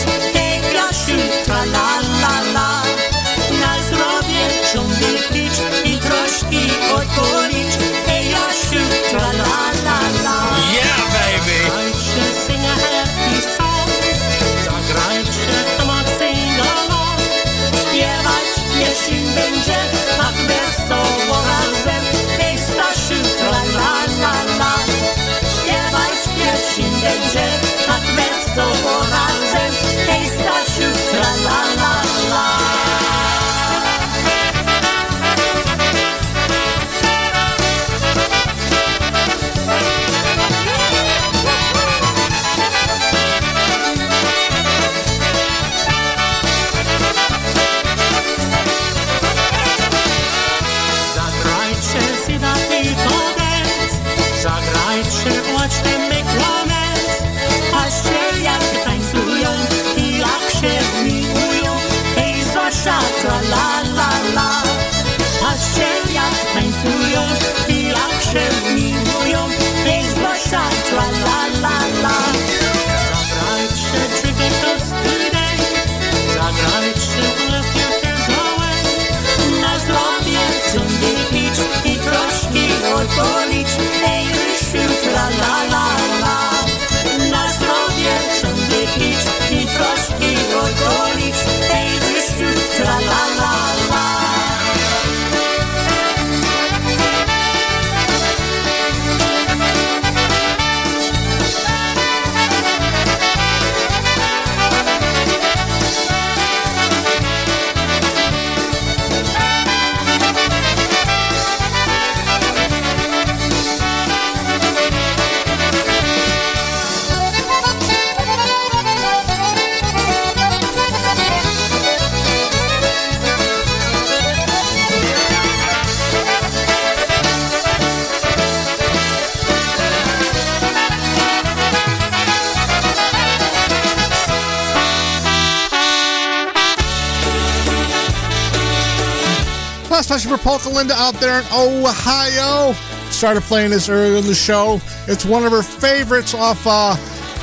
[140.13, 142.75] Question for Polka Linda out there in Ohio.
[143.09, 144.79] Started playing this earlier in the show.
[145.09, 146.97] It's one of her favorites off uh,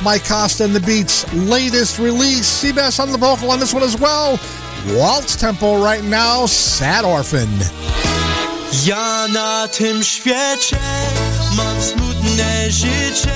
[0.04, 2.46] Mike Costa and the Beats' latest release.
[2.46, 4.38] Seabass on the vocal on this one as well.
[4.90, 7.50] Waltz tempo right now, Sad Orphan.
[8.84, 10.78] Ja na tym świecie
[11.56, 13.34] mam smutne życie,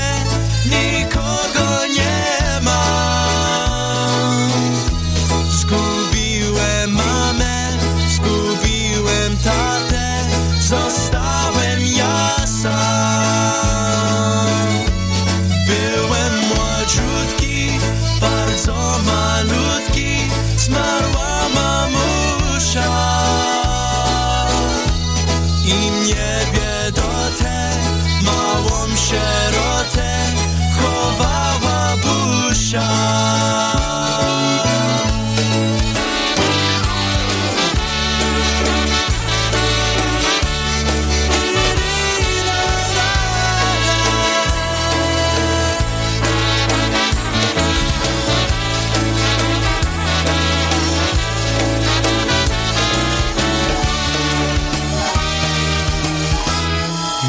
[0.66, 1.53] nikogo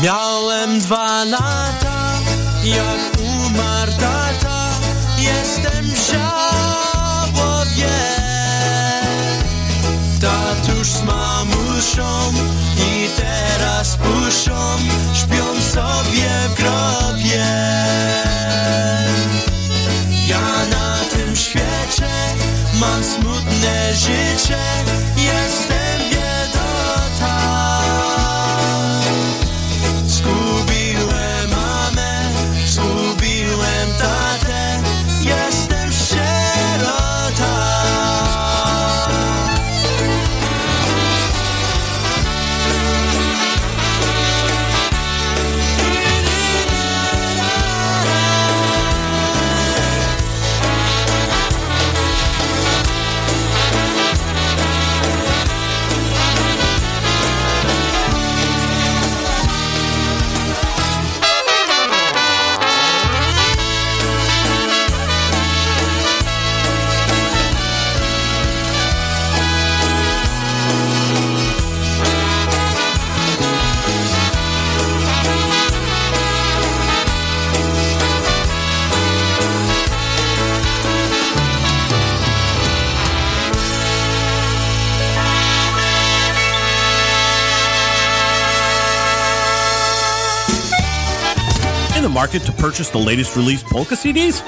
[0.03, 2.19] Miałem dwa lata,
[2.63, 4.69] jak umarł tata,
[5.17, 7.95] jestem żałobie.
[10.21, 12.33] Tatuś z mamusią
[12.77, 14.77] i teraz puszą,
[15.13, 17.45] śpią sobie w grobie.
[20.27, 22.09] Ja na tym świecie
[22.79, 24.57] mam smutne życie,
[92.25, 94.41] market to purchase the latest released polka CDs?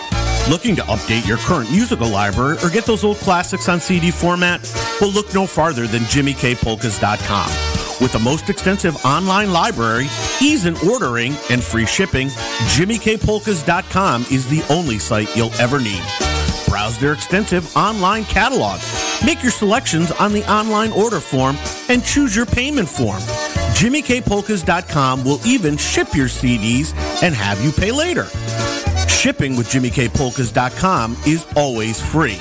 [0.49, 4.63] Looking to update your current musical library or get those old classics on CD format?
[4.99, 8.01] Well, look no farther than JimmyKPolkas.com.
[8.01, 10.07] With the most extensive online library,
[10.41, 12.29] ease in ordering, and free shipping,
[12.73, 16.01] JimmyKPolkas.com is the only site you'll ever need.
[16.67, 18.81] Browse their extensive online catalog.
[19.23, 21.57] Make your selections on the online order form
[21.89, 23.21] and choose your payment form.
[23.77, 28.25] JimmyKPolkas.com will even ship your CDs and have you pay later.
[29.07, 32.39] Shipping with JimmyKPolkas.com is always free.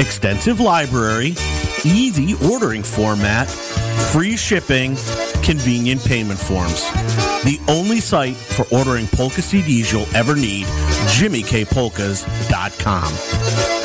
[0.00, 1.36] Extensive library,
[1.84, 3.48] easy ordering format,
[4.10, 4.96] free shipping,
[5.44, 6.90] convenient payment forms.
[7.44, 10.66] The only site for ordering polka CDs you'll ever need,
[11.14, 13.83] JimmyKPolkas.com.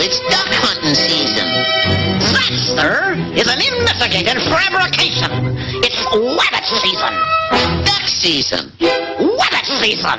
[0.00, 1.44] it's duck hunting season.
[2.32, 5.28] That, sir, is an investigated fabrication.
[5.84, 7.12] It's wabbit season.
[7.84, 8.72] Duck season.
[8.80, 10.18] Wabbit season.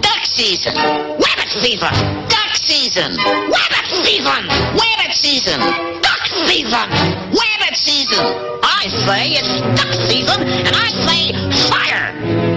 [0.00, 0.74] Duck season.
[1.18, 1.94] Wabbit season.
[2.30, 3.10] Duck season.
[3.18, 4.42] Wabbit season.
[4.78, 5.60] Wabbit season.
[6.00, 6.86] Duck season.
[7.34, 8.24] Wabbit season.
[8.62, 11.34] I say it's duck season, and I say
[11.68, 12.47] fire.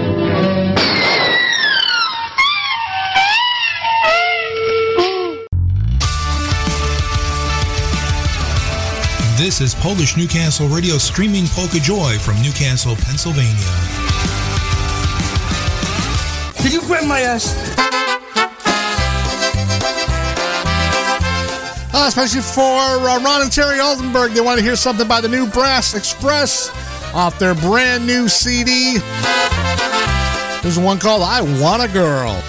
[9.42, 13.58] This is Polish Newcastle Radio streaming Polka Joy from Newcastle, Pennsylvania.
[16.62, 17.52] Did you grab my ass?
[21.92, 24.32] Uh, especially for uh, Ron and Terry Altenberg.
[24.32, 26.70] They want to hear something by the new Brass Express
[27.12, 28.98] off their brand new CD.
[30.62, 32.40] There's one called I Want a Girl.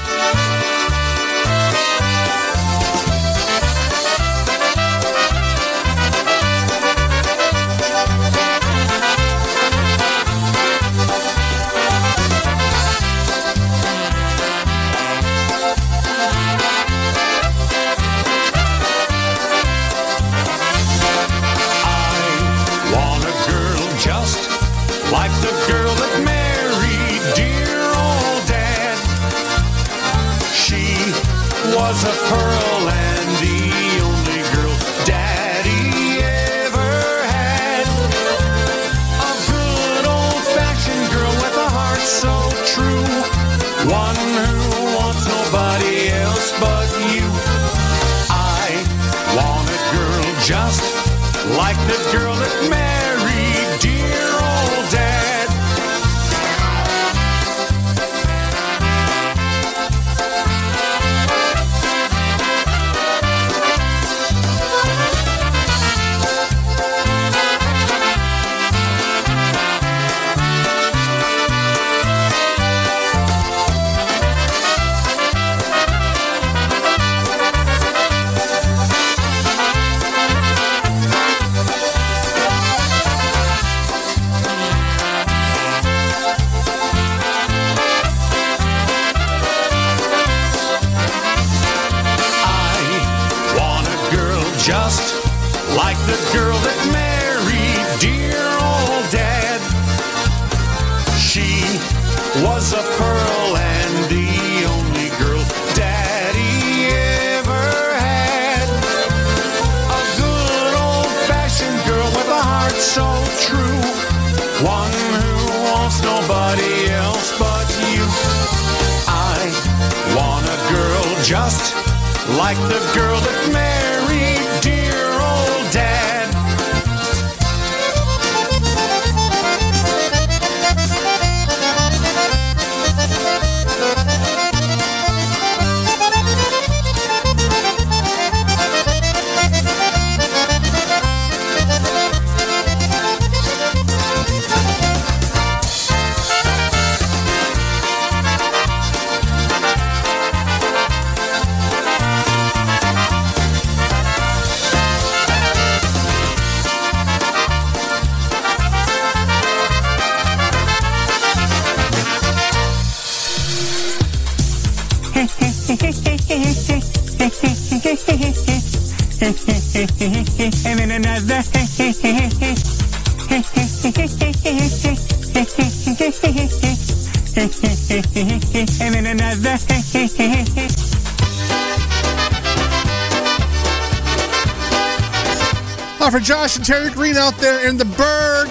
[186.43, 188.49] Josh and Terry Green out there in the Berg.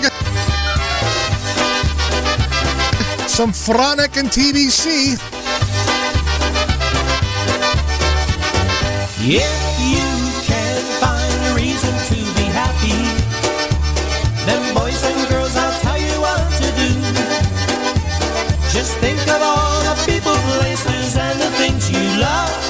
[3.28, 5.20] Some Fronic and TBC.
[9.20, 9.52] If
[9.92, 10.08] you
[10.48, 12.96] can find a reason to be happy,
[14.46, 16.96] then boys and girls, I'll tell you what to do.
[18.72, 22.61] Just think of all the people, places, and the things you love,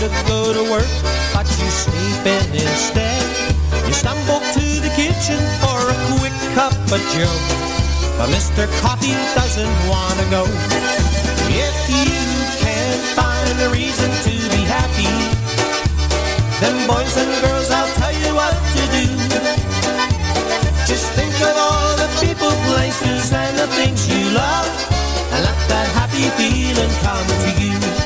[0.00, 0.92] to go to work,
[1.32, 3.24] but you sleep in instead.
[3.86, 7.38] You stumble to the kitchen for a quick cup of joe,
[8.20, 8.68] but Mr.
[8.84, 10.44] Coffee doesn't want to go.
[11.48, 12.12] If you
[12.60, 15.08] can't find a reason to be happy,
[16.60, 19.06] then boys and girls, I'll tell you what to do.
[20.84, 24.68] Just think of all the people, places, and the things you love,
[25.32, 28.05] and let that happy feeling come to you.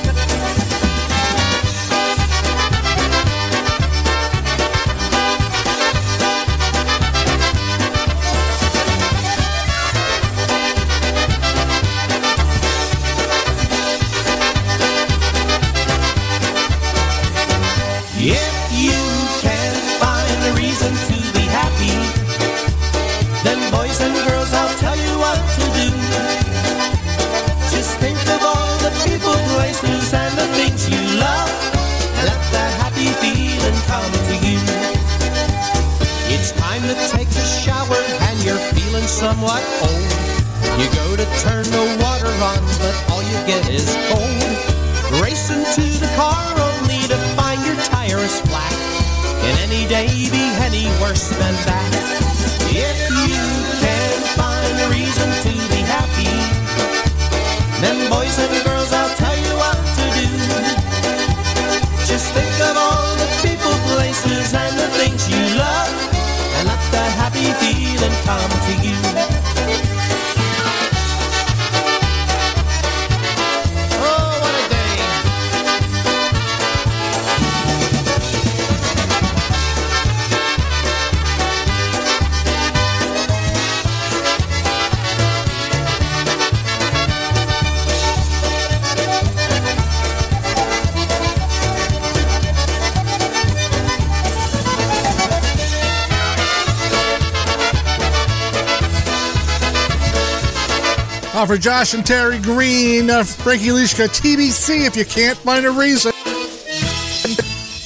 [101.50, 106.12] For Josh and Terry Green, uh, Frankie Lishka, TBC, if you can't find a reason,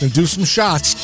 [0.00, 1.03] then do some shots.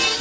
[0.00, 0.15] Rosinski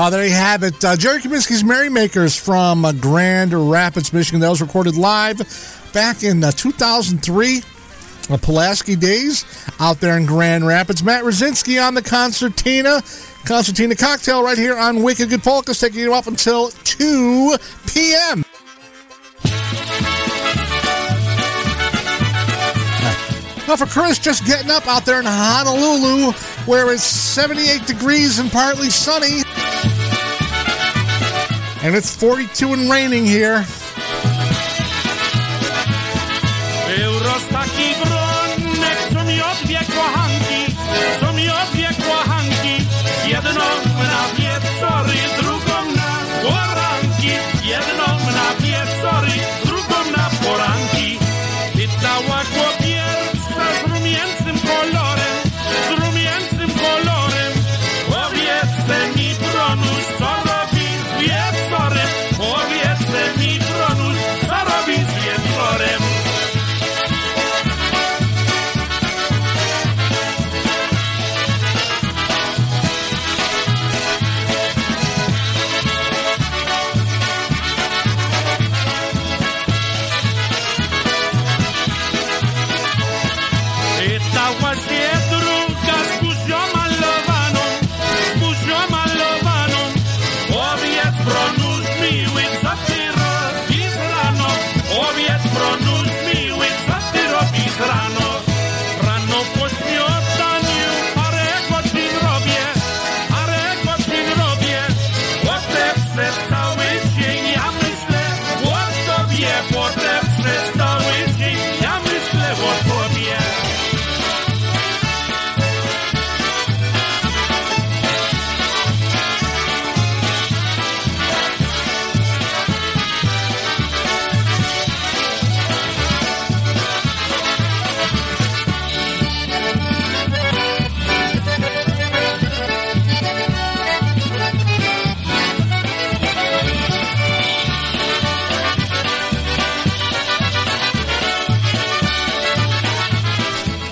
[0.00, 0.82] Uh, there you have it.
[0.82, 4.40] Uh, Jerry Kaminsky's Merrymakers from uh, Grand Rapids, Michigan.
[4.40, 5.36] That was recorded live
[5.92, 7.58] back in uh, 2003.
[8.30, 9.44] Uh, Pulaski Days
[9.78, 11.04] out there in Grand Rapids.
[11.04, 13.02] Matt Rosinski on the concertina.
[13.44, 17.56] Concertina cocktail right here on Wicked Good Polkas, taking you up until 2
[17.88, 18.42] p.m.
[23.68, 26.32] Now for Chris, just getting up out there in Honolulu,
[26.64, 29.42] where it's 78 degrees and partly sunny.
[31.82, 33.64] And it's 42 and raining here.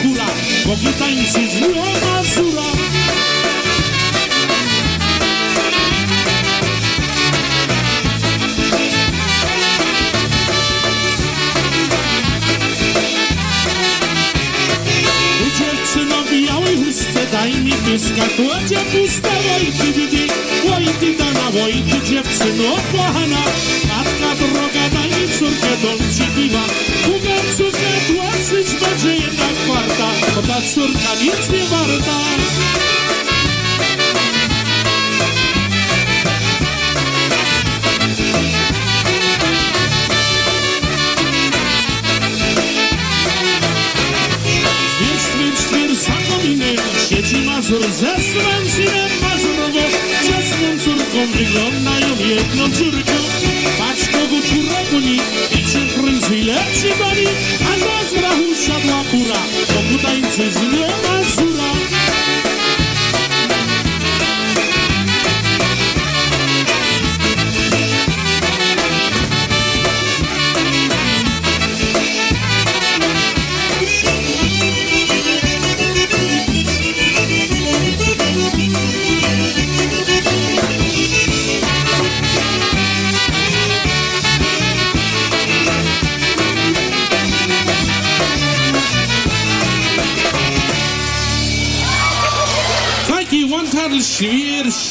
[0.00, 0.26] siadła kura
[0.66, 2.62] Bogi tańczy z miłą Mazura
[15.58, 20.26] Dziewczyno w białej chustce, daj mi pyska, kładzie puste wojty widzi.
[20.68, 23.42] Wojty dana, wojty dziewczyno kochana,
[23.88, 26.64] matka droga, daj wieczórkę dolci piwa.
[27.04, 32.20] Kuga córka tłaczyć będzie jedna kwarta Bo ta córka nic nie warta.
[47.08, 49.80] Siedzi Mazur ze swym synem Mazurowo
[50.26, 53.49] Ciasną córką wyglądają jedną córką.
[54.30, 55.20] dragul și românii
[55.52, 56.88] Deci înfrân zile și
[57.70, 59.40] Azi azi rahul și-a doua cura
[59.72, 61.70] Făcut ai în zile mazura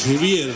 [0.00, 0.54] świr, świr.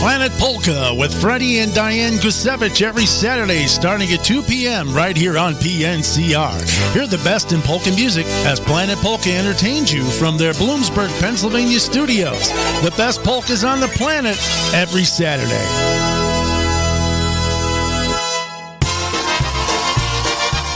[0.00, 4.92] Planet Polka with Freddie and Diane Gusevich every Saturday starting at 2 p.m.
[4.92, 6.60] right here on PNCR.
[6.92, 11.80] Hear the best in polka music as Planet Polka entertains you from their Bloomsburg, Pennsylvania
[11.80, 12.50] studios.
[12.82, 14.36] The best polkas on the planet
[14.74, 15.64] every Saturday.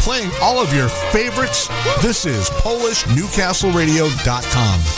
[0.03, 1.69] Playing all of your favorites.
[2.01, 4.98] This is PolishNewcastleRadio.com.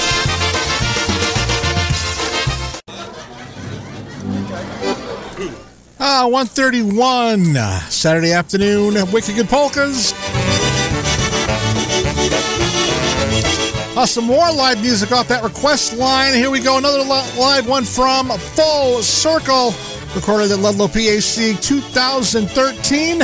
[6.12, 7.54] Ah, 131
[7.88, 8.94] Saturday afternoon.
[9.12, 10.12] Wicked Good Polkas.
[13.96, 16.34] Uh, some more live music off that request line.
[16.34, 16.78] Here we go.
[16.78, 19.72] Another li- live one from Full Circle,
[20.16, 23.20] recorded at Ludlow PAC 2013.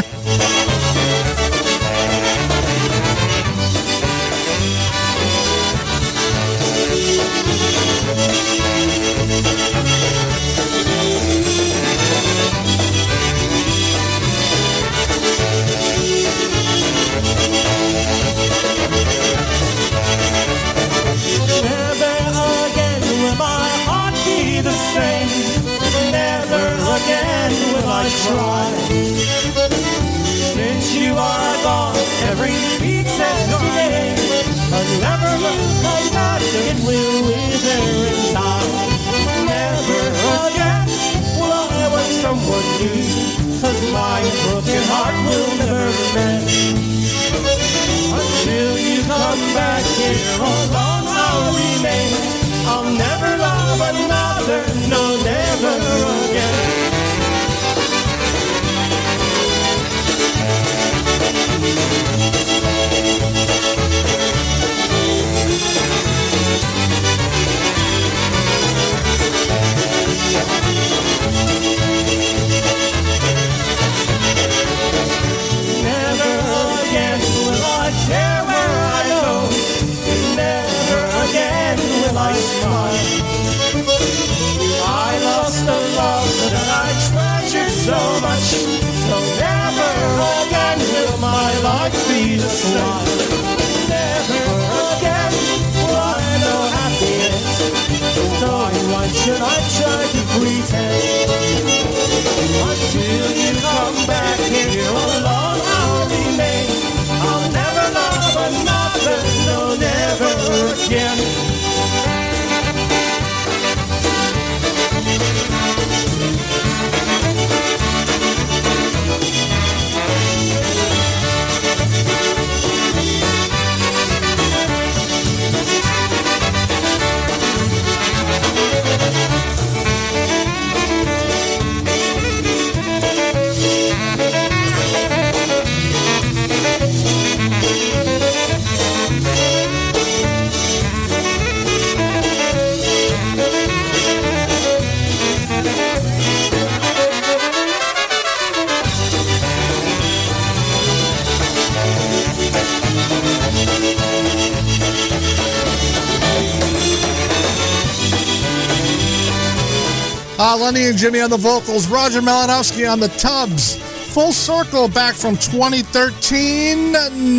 [160.57, 163.77] Lenny and Jimmy on the vocals, Roger Malinowski on the tubs.
[164.15, 166.93] Full circle back from 2013.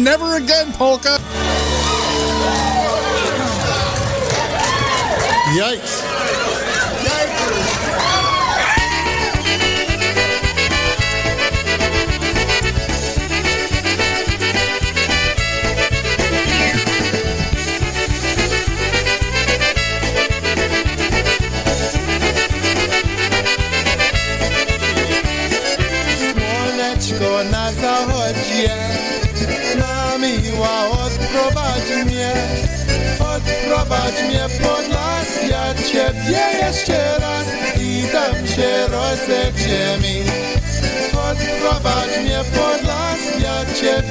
[0.04, 1.18] Never again, polka.
[5.58, 5.97] Yikes.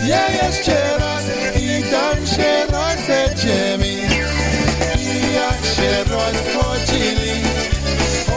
[0.07, 1.25] Ciebie jeszcze raz
[1.61, 3.97] I dam się rozegrzie mi
[5.03, 7.43] I jak się rozchodzili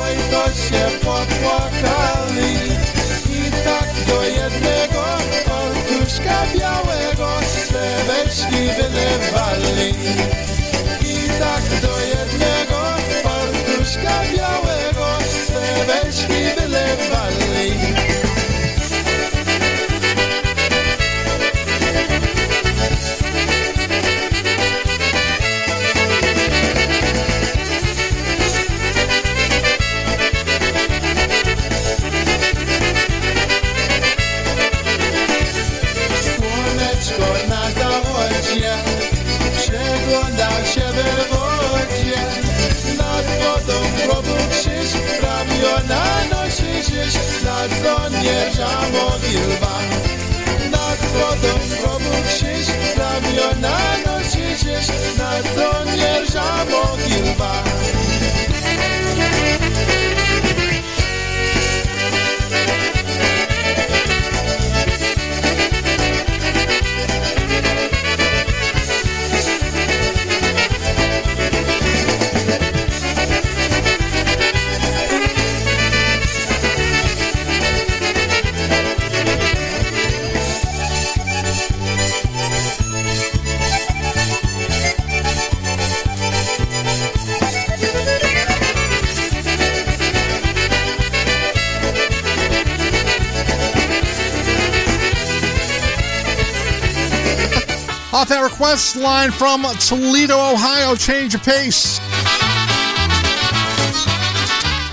[0.03, 2.53] Oj to się popłakali
[3.31, 5.03] i tak do jednego
[5.45, 9.93] fartuszka białego swe weszki wylewali.
[11.01, 12.79] I tak do jednego
[13.23, 17.28] fartuszka białego swe weszki wylewali.
[47.59, 49.79] a co nieżało wilba.
[50.71, 52.09] Nad wodą znowu
[52.97, 54.87] ramiona nosisz,
[55.17, 57.63] na co nieżało wilba.
[98.69, 101.97] Request line from Toledo, Ohio, change of pace.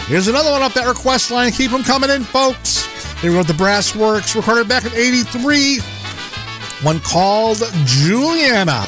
[0.07, 1.53] Here's another one up that request line.
[1.53, 2.89] Keep them coming in, folks.
[3.21, 5.81] They wrote the Brass Works, recorded back in 83.
[6.85, 8.87] One called Juliana.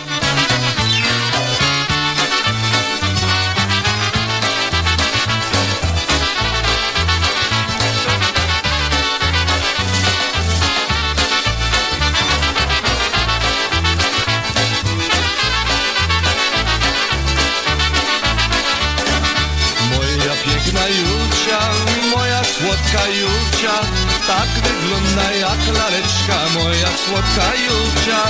[27.06, 28.20] Słodka Julcia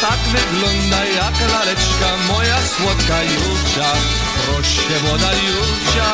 [0.00, 3.88] Tak wygląda jak laleczka, moja słodka Julcia
[4.44, 6.08] Proszę młoda Julcia,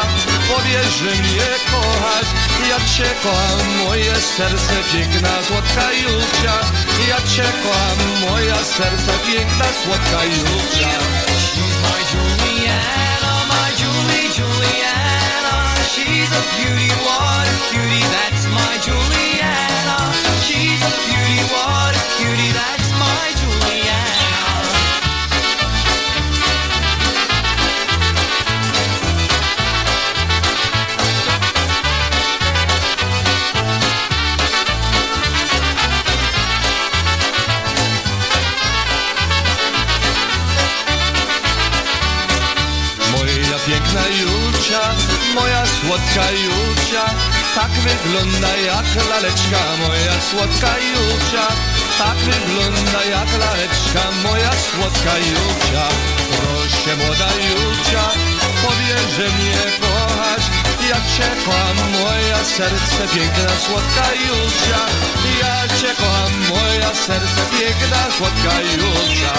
[0.49, 2.31] powiedz, że mnie kochasz
[2.71, 6.57] Ja cię kocham, moje serce piękna, słodka Julcia
[7.09, 7.99] Ja cię kocham,
[8.31, 10.93] moja serce piękna, słodka Julcia
[11.47, 15.57] She's my Juliana, my Julie, Juliana
[15.93, 18.24] She's a beauty, what a cutie, that's
[46.15, 47.05] słodka Julcia
[47.55, 51.47] Tak wygląda jak laleczka, moja słodka Julcia
[51.99, 55.85] Tak wygląda jak laleczka, moja słodka Julcia
[56.31, 58.05] Proszę młoda Julcia,
[58.63, 60.47] powiedz, że mnie kochasz
[60.91, 64.81] Ja cię kocham, moja serce piękna, słodka Julcia
[65.41, 69.35] Ja cię kocham, moja serce piękna, słodka Julcia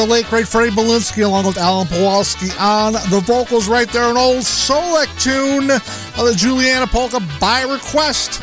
[0.00, 4.08] the late great Freddie Belinsky along with Alan Pawlowski on the vocals right there.
[4.08, 8.40] An old Solek tune of the Juliana Polka by request.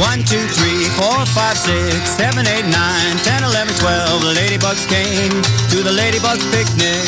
[0.00, 4.24] One, two, three, four, five, six, seven, eight, nine, ten, eleven, twelve.
[4.24, 5.44] The ladybugs came
[5.76, 7.04] to the ladybugs picnic.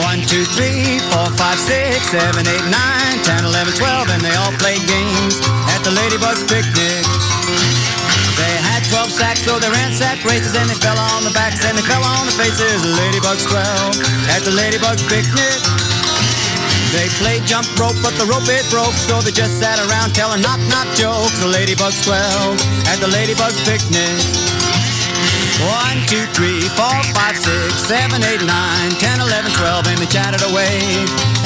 [0.00, 4.56] One, two, three, four, five, six, seven, eight, nine, ten, eleven, twelve, and they all
[4.56, 5.36] played games
[5.76, 7.04] at the ladybugs picnic.
[8.32, 8.56] They
[8.92, 12.04] twelve sacks, so they ransacked races, and they fell on the backs and they fell
[12.04, 12.84] on the faces.
[12.92, 13.96] Ladybugs twelve
[14.28, 15.56] at the ladybugs picnic.
[16.92, 20.44] They played jump rope, but the rope it broke, so they just sat around telling
[20.44, 21.40] knock knock jokes.
[21.40, 22.60] The ladybugs twelve
[22.92, 24.20] at the ladybugs picnic.
[25.64, 30.44] One, two, three, four, five, six, seven, eight, nine, ten, eleven, twelve, and they chatted
[30.52, 30.84] away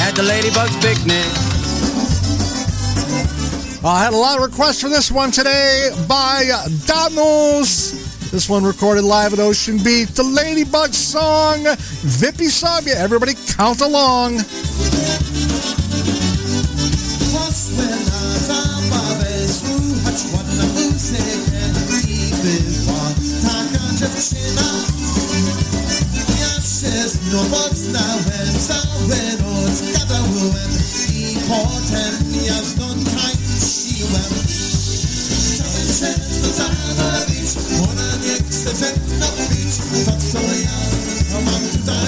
[0.03, 1.56] at the ladybugs picnic.
[3.83, 6.43] I had a lot of requests for this one today by
[6.87, 8.31] Danos.
[8.31, 10.09] This one recorded live at Ocean Beach.
[10.09, 12.95] The Ladybug song, Vippy Sabia.
[12.95, 14.39] Everybody count along.
[27.31, 27.86] no
[41.57, 42.06] sometimes.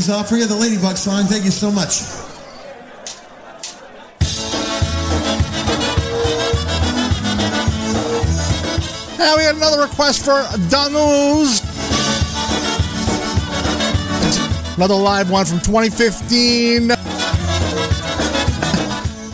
[0.00, 0.28] things off.
[0.28, 1.24] Forget the Ladybug song.
[1.24, 2.02] Thank you so much.
[9.18, 11.60] Now we got another request for Danu's.
[14.76, 16.88] Another live one from 2015.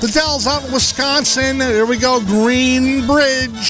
[0.01, 1.61] The Dells out in Wisconsin.
[1.61, 3.66] Here we go, Green Bridge.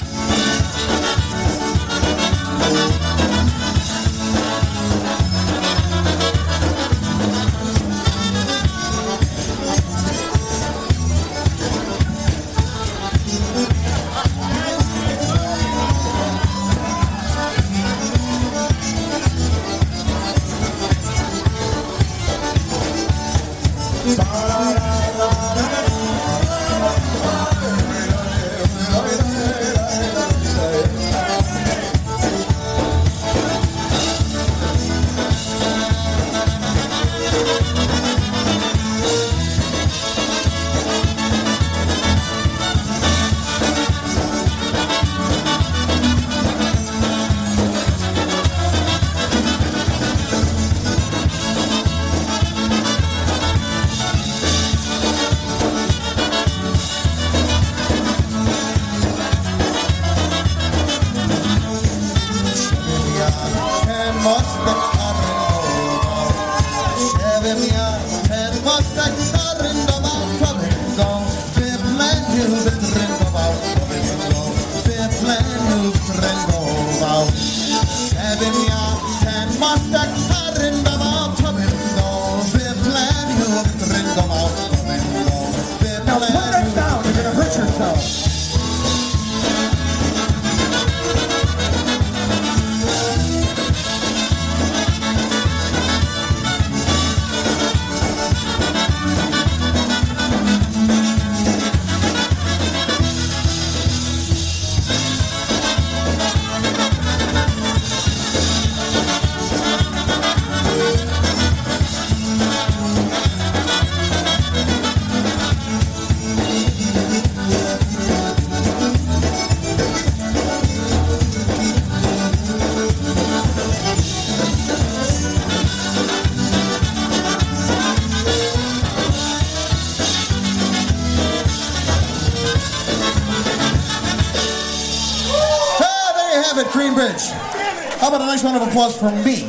[138.77, 139.46] applause from me.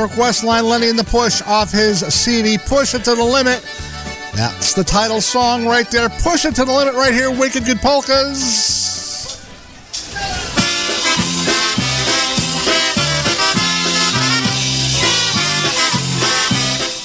[0.00, 3.62] Request line, Lenny in the Push off his CD, Push It to the Limit.
[4.34, 6.08] That's the title song right there.
[6.08, 9.42] Push It to the Limit right here, Wicked Good Polkas.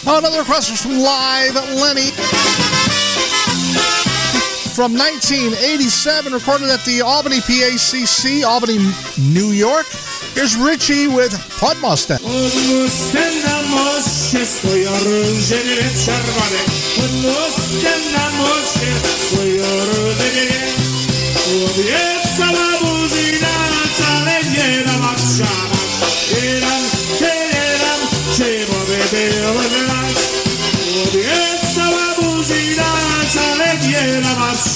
[0.07, 2.11] Another request from Live Lenny
[4.77, 8.77] from 1987, recorded at the Albany PACC, Albany,
[9.17, 9.87] New York.
[10.33, 12.19] Here's Richie with Podmaster.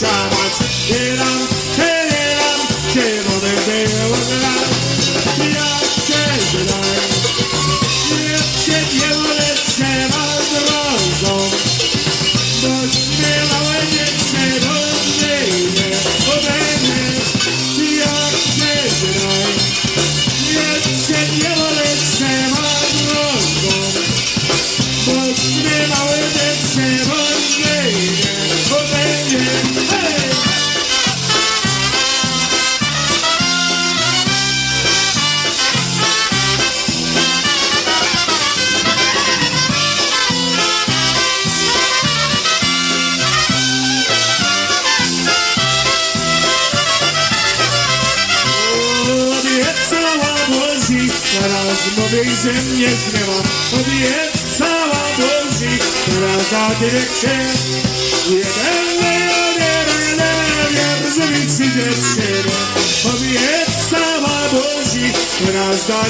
[0.02, 0.54] Shabbat,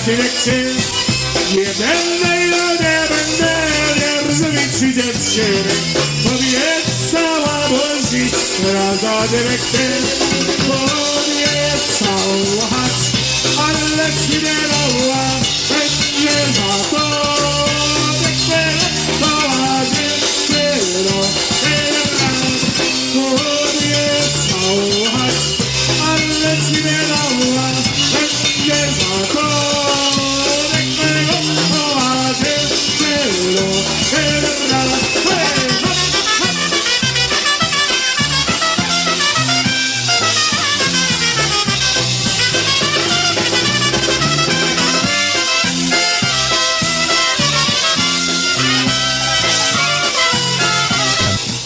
[0.08, 0.72] dilekçe.
[1.56, 3.54] Yedenle yöderinde
[4.18, 5.76] Erzuvici devşire
[6.24, 8.26] Tabiat sava bozi
[8.74, 9.90] Raza dilekçe.
[10.68, 13.14] Tabiat sava haç
[13.60, 14.81] Allah gider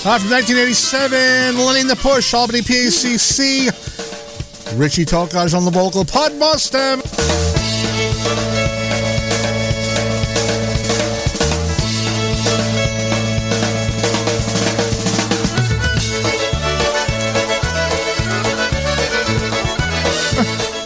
[0.07, 4.77] Uh, from 1987, Lenny the Push, Albany PACC.
[4.77, 6.99] Richie Tokaj on the vocal, Pod Mustang.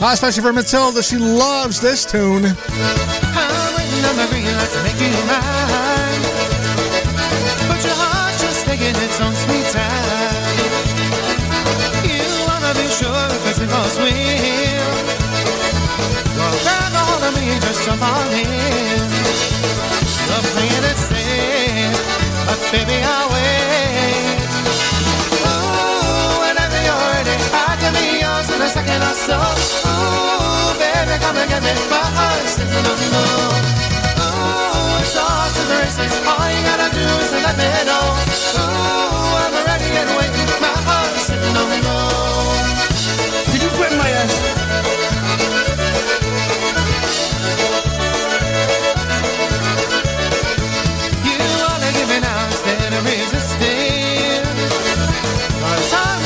[0.02, 2.46] Especially for Matilda, she loves this tune.
[9.22, 10.56] Own sweet time.
[12.08, 14.94] You wanna be sure because it goes swim.
[16.38, 19.10] Well, grab hold of me just jump on in.
[20.28, 22.00] You're playing it safe,
[22.48, 24.50] but baby, I'll wait.
[25.52, 29.38] Ooh, whenever you're ready, I can be yours in a second or so.
[29.90, 33.99] Ooh, baby, come and get me my heart singing no no.
[35.02, 35.78] It's off to the.
[36.32, 38.06] All you gotta do is let me know.
[38.62, 40.50] Ooh, I'm ready and waiting.
[40.66, 41.98] My heart singing no no.
[43.52, 44.34] Did you quit my ass?
[51.28, 52.12] You wanna give
[52.52, 54.46] instead of resisting.
[55.94, 56.24] I'm.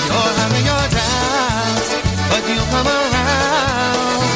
[0.07, 1.89] You're having your doubts,
[2.27, 4.27] but you'll come around.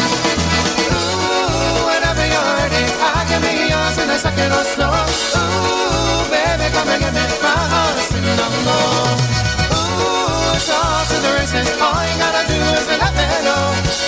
[0.87, 4.51] Ooh, whenever you're ready, I can be yours in second.
[5.35, 7.59] Ooh, baby, come and me my
[8.39, 9.19] on low.
[9.75, 11.31] Ooh, off to the.
[11.83, 13.65] All you gotta do is let me know.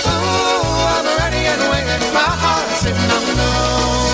[0.08, 2.04] Ooh, I'm ready and waiting.
[2.16, 4.13] My heart singing on low.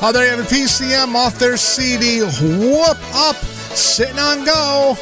[0.00, 2.20] Oh, there you have it, PCM off their CD.
[2.20, 3.36] Whoop up,
[3.76, 4.96] sitting on go.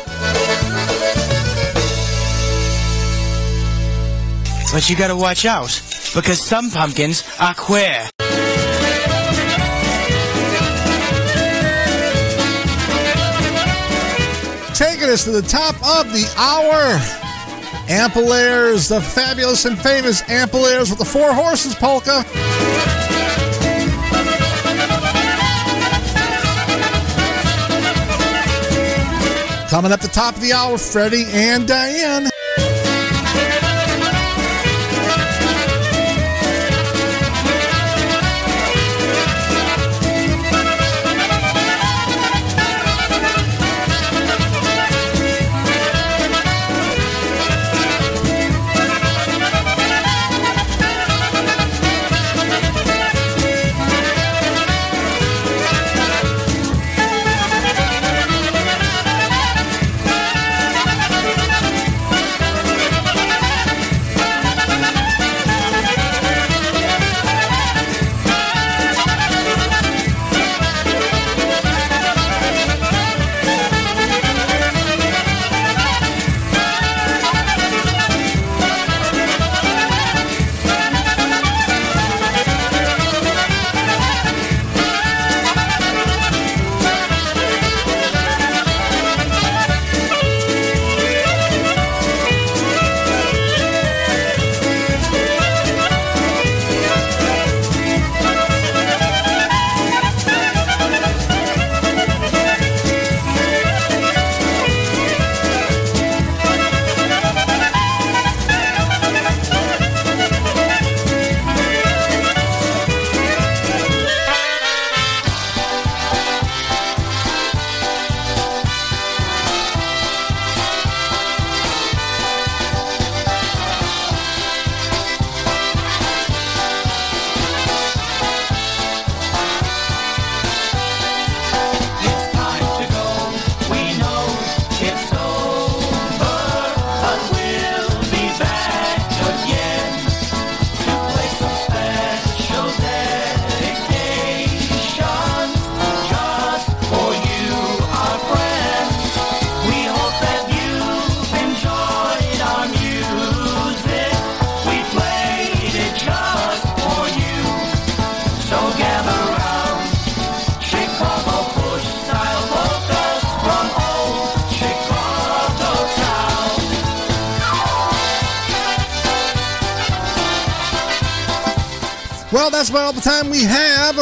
[4.72, 5.70] But you gotta watch out,
[6.16, 8.08] because some pumpkins are queer.
[14.72, 16.98] Taking us to the top of the hour.
[17.88, 22.24] Ampliers, the fabulous and famous Ampliers with the Four Horses polka.
[29.68, 32.30] Coming up the top of the hour, Freddie and Diane.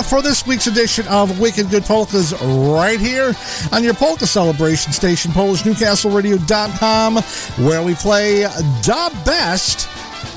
[0.08, 3.32] For this week's edition of Wicked Good Polkas right here
[3.72, 7.16] on your polka celebration station, PolishNewcastleRadio.com,
[7.64, 9.88] where we play the best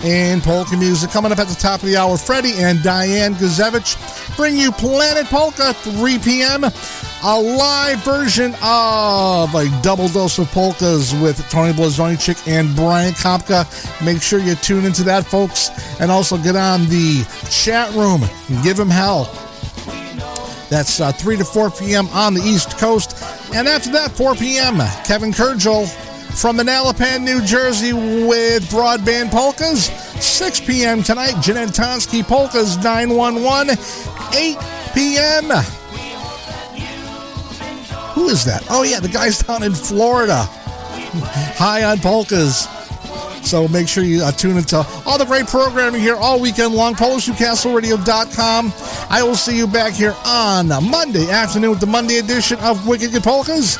[0.03, 1.09] in polka music.
[1.09, 5.25] Coming up at the top of the hour, Freddie and Diane Guzevich bring you Planet
[5.27, 6.63] Polka, 3 p.m.
[7.23, 13.65] A live version of a double dose of polkas with Tony Blazonczyk and Brian Kopka.
[14.05, 15.69] Make sure you tune into that, folks,
[15.99, 19.25] and also get on the chat room and give them hell.
[20.69, 22.07] That's uh, 3 to 4 p.m.
[22.09, 23.15] on the East Coast.
[23.53, 25.87] And after that, 4 p.m., Kevin Kurgel
[26.39, 29.85] from Manalapan, New Jersey with Broadband Polkas.
[30.23, 31.03] 6 p.m.
[31.03, 33.77] tonight, Jeanette Tonsky Polkas 911.
[34.33, 34.57] 8
[34.93, 35.45] p.m.
[38.13, 38.65] Who is that?
[38.69, 40.43] Oh, yeah, the guy's down in Florida.
[41.57, 42.67] High on polkas.
[43.47, 46.95] So make sure you uh, tune into all the great programming here all weekend long.
[46.95, 48.73] PolishNewcastleRadio.com.
[49.09, 53.11] I will see you back here on Monday afternoon with the Monday edition of Wicked
[53.11, 53.77] Good Polkas.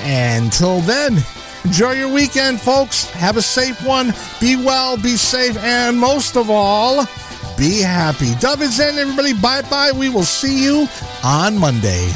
[0.00, 1.18] Until then,
[1.64, 3.10] enjoy your weekend, folks.
[3.10, 4.14] Have a safe one.
[4.40, 7.04] Be well, be safe, and most of all,
[7.58, 8.34] be happy.
[8.36, 9.34] Dub is in, everybody.
[9.34, 9.92] Bye bye.
[9.94, 10.88] We will see you
[11.22, 12.10] on Monday.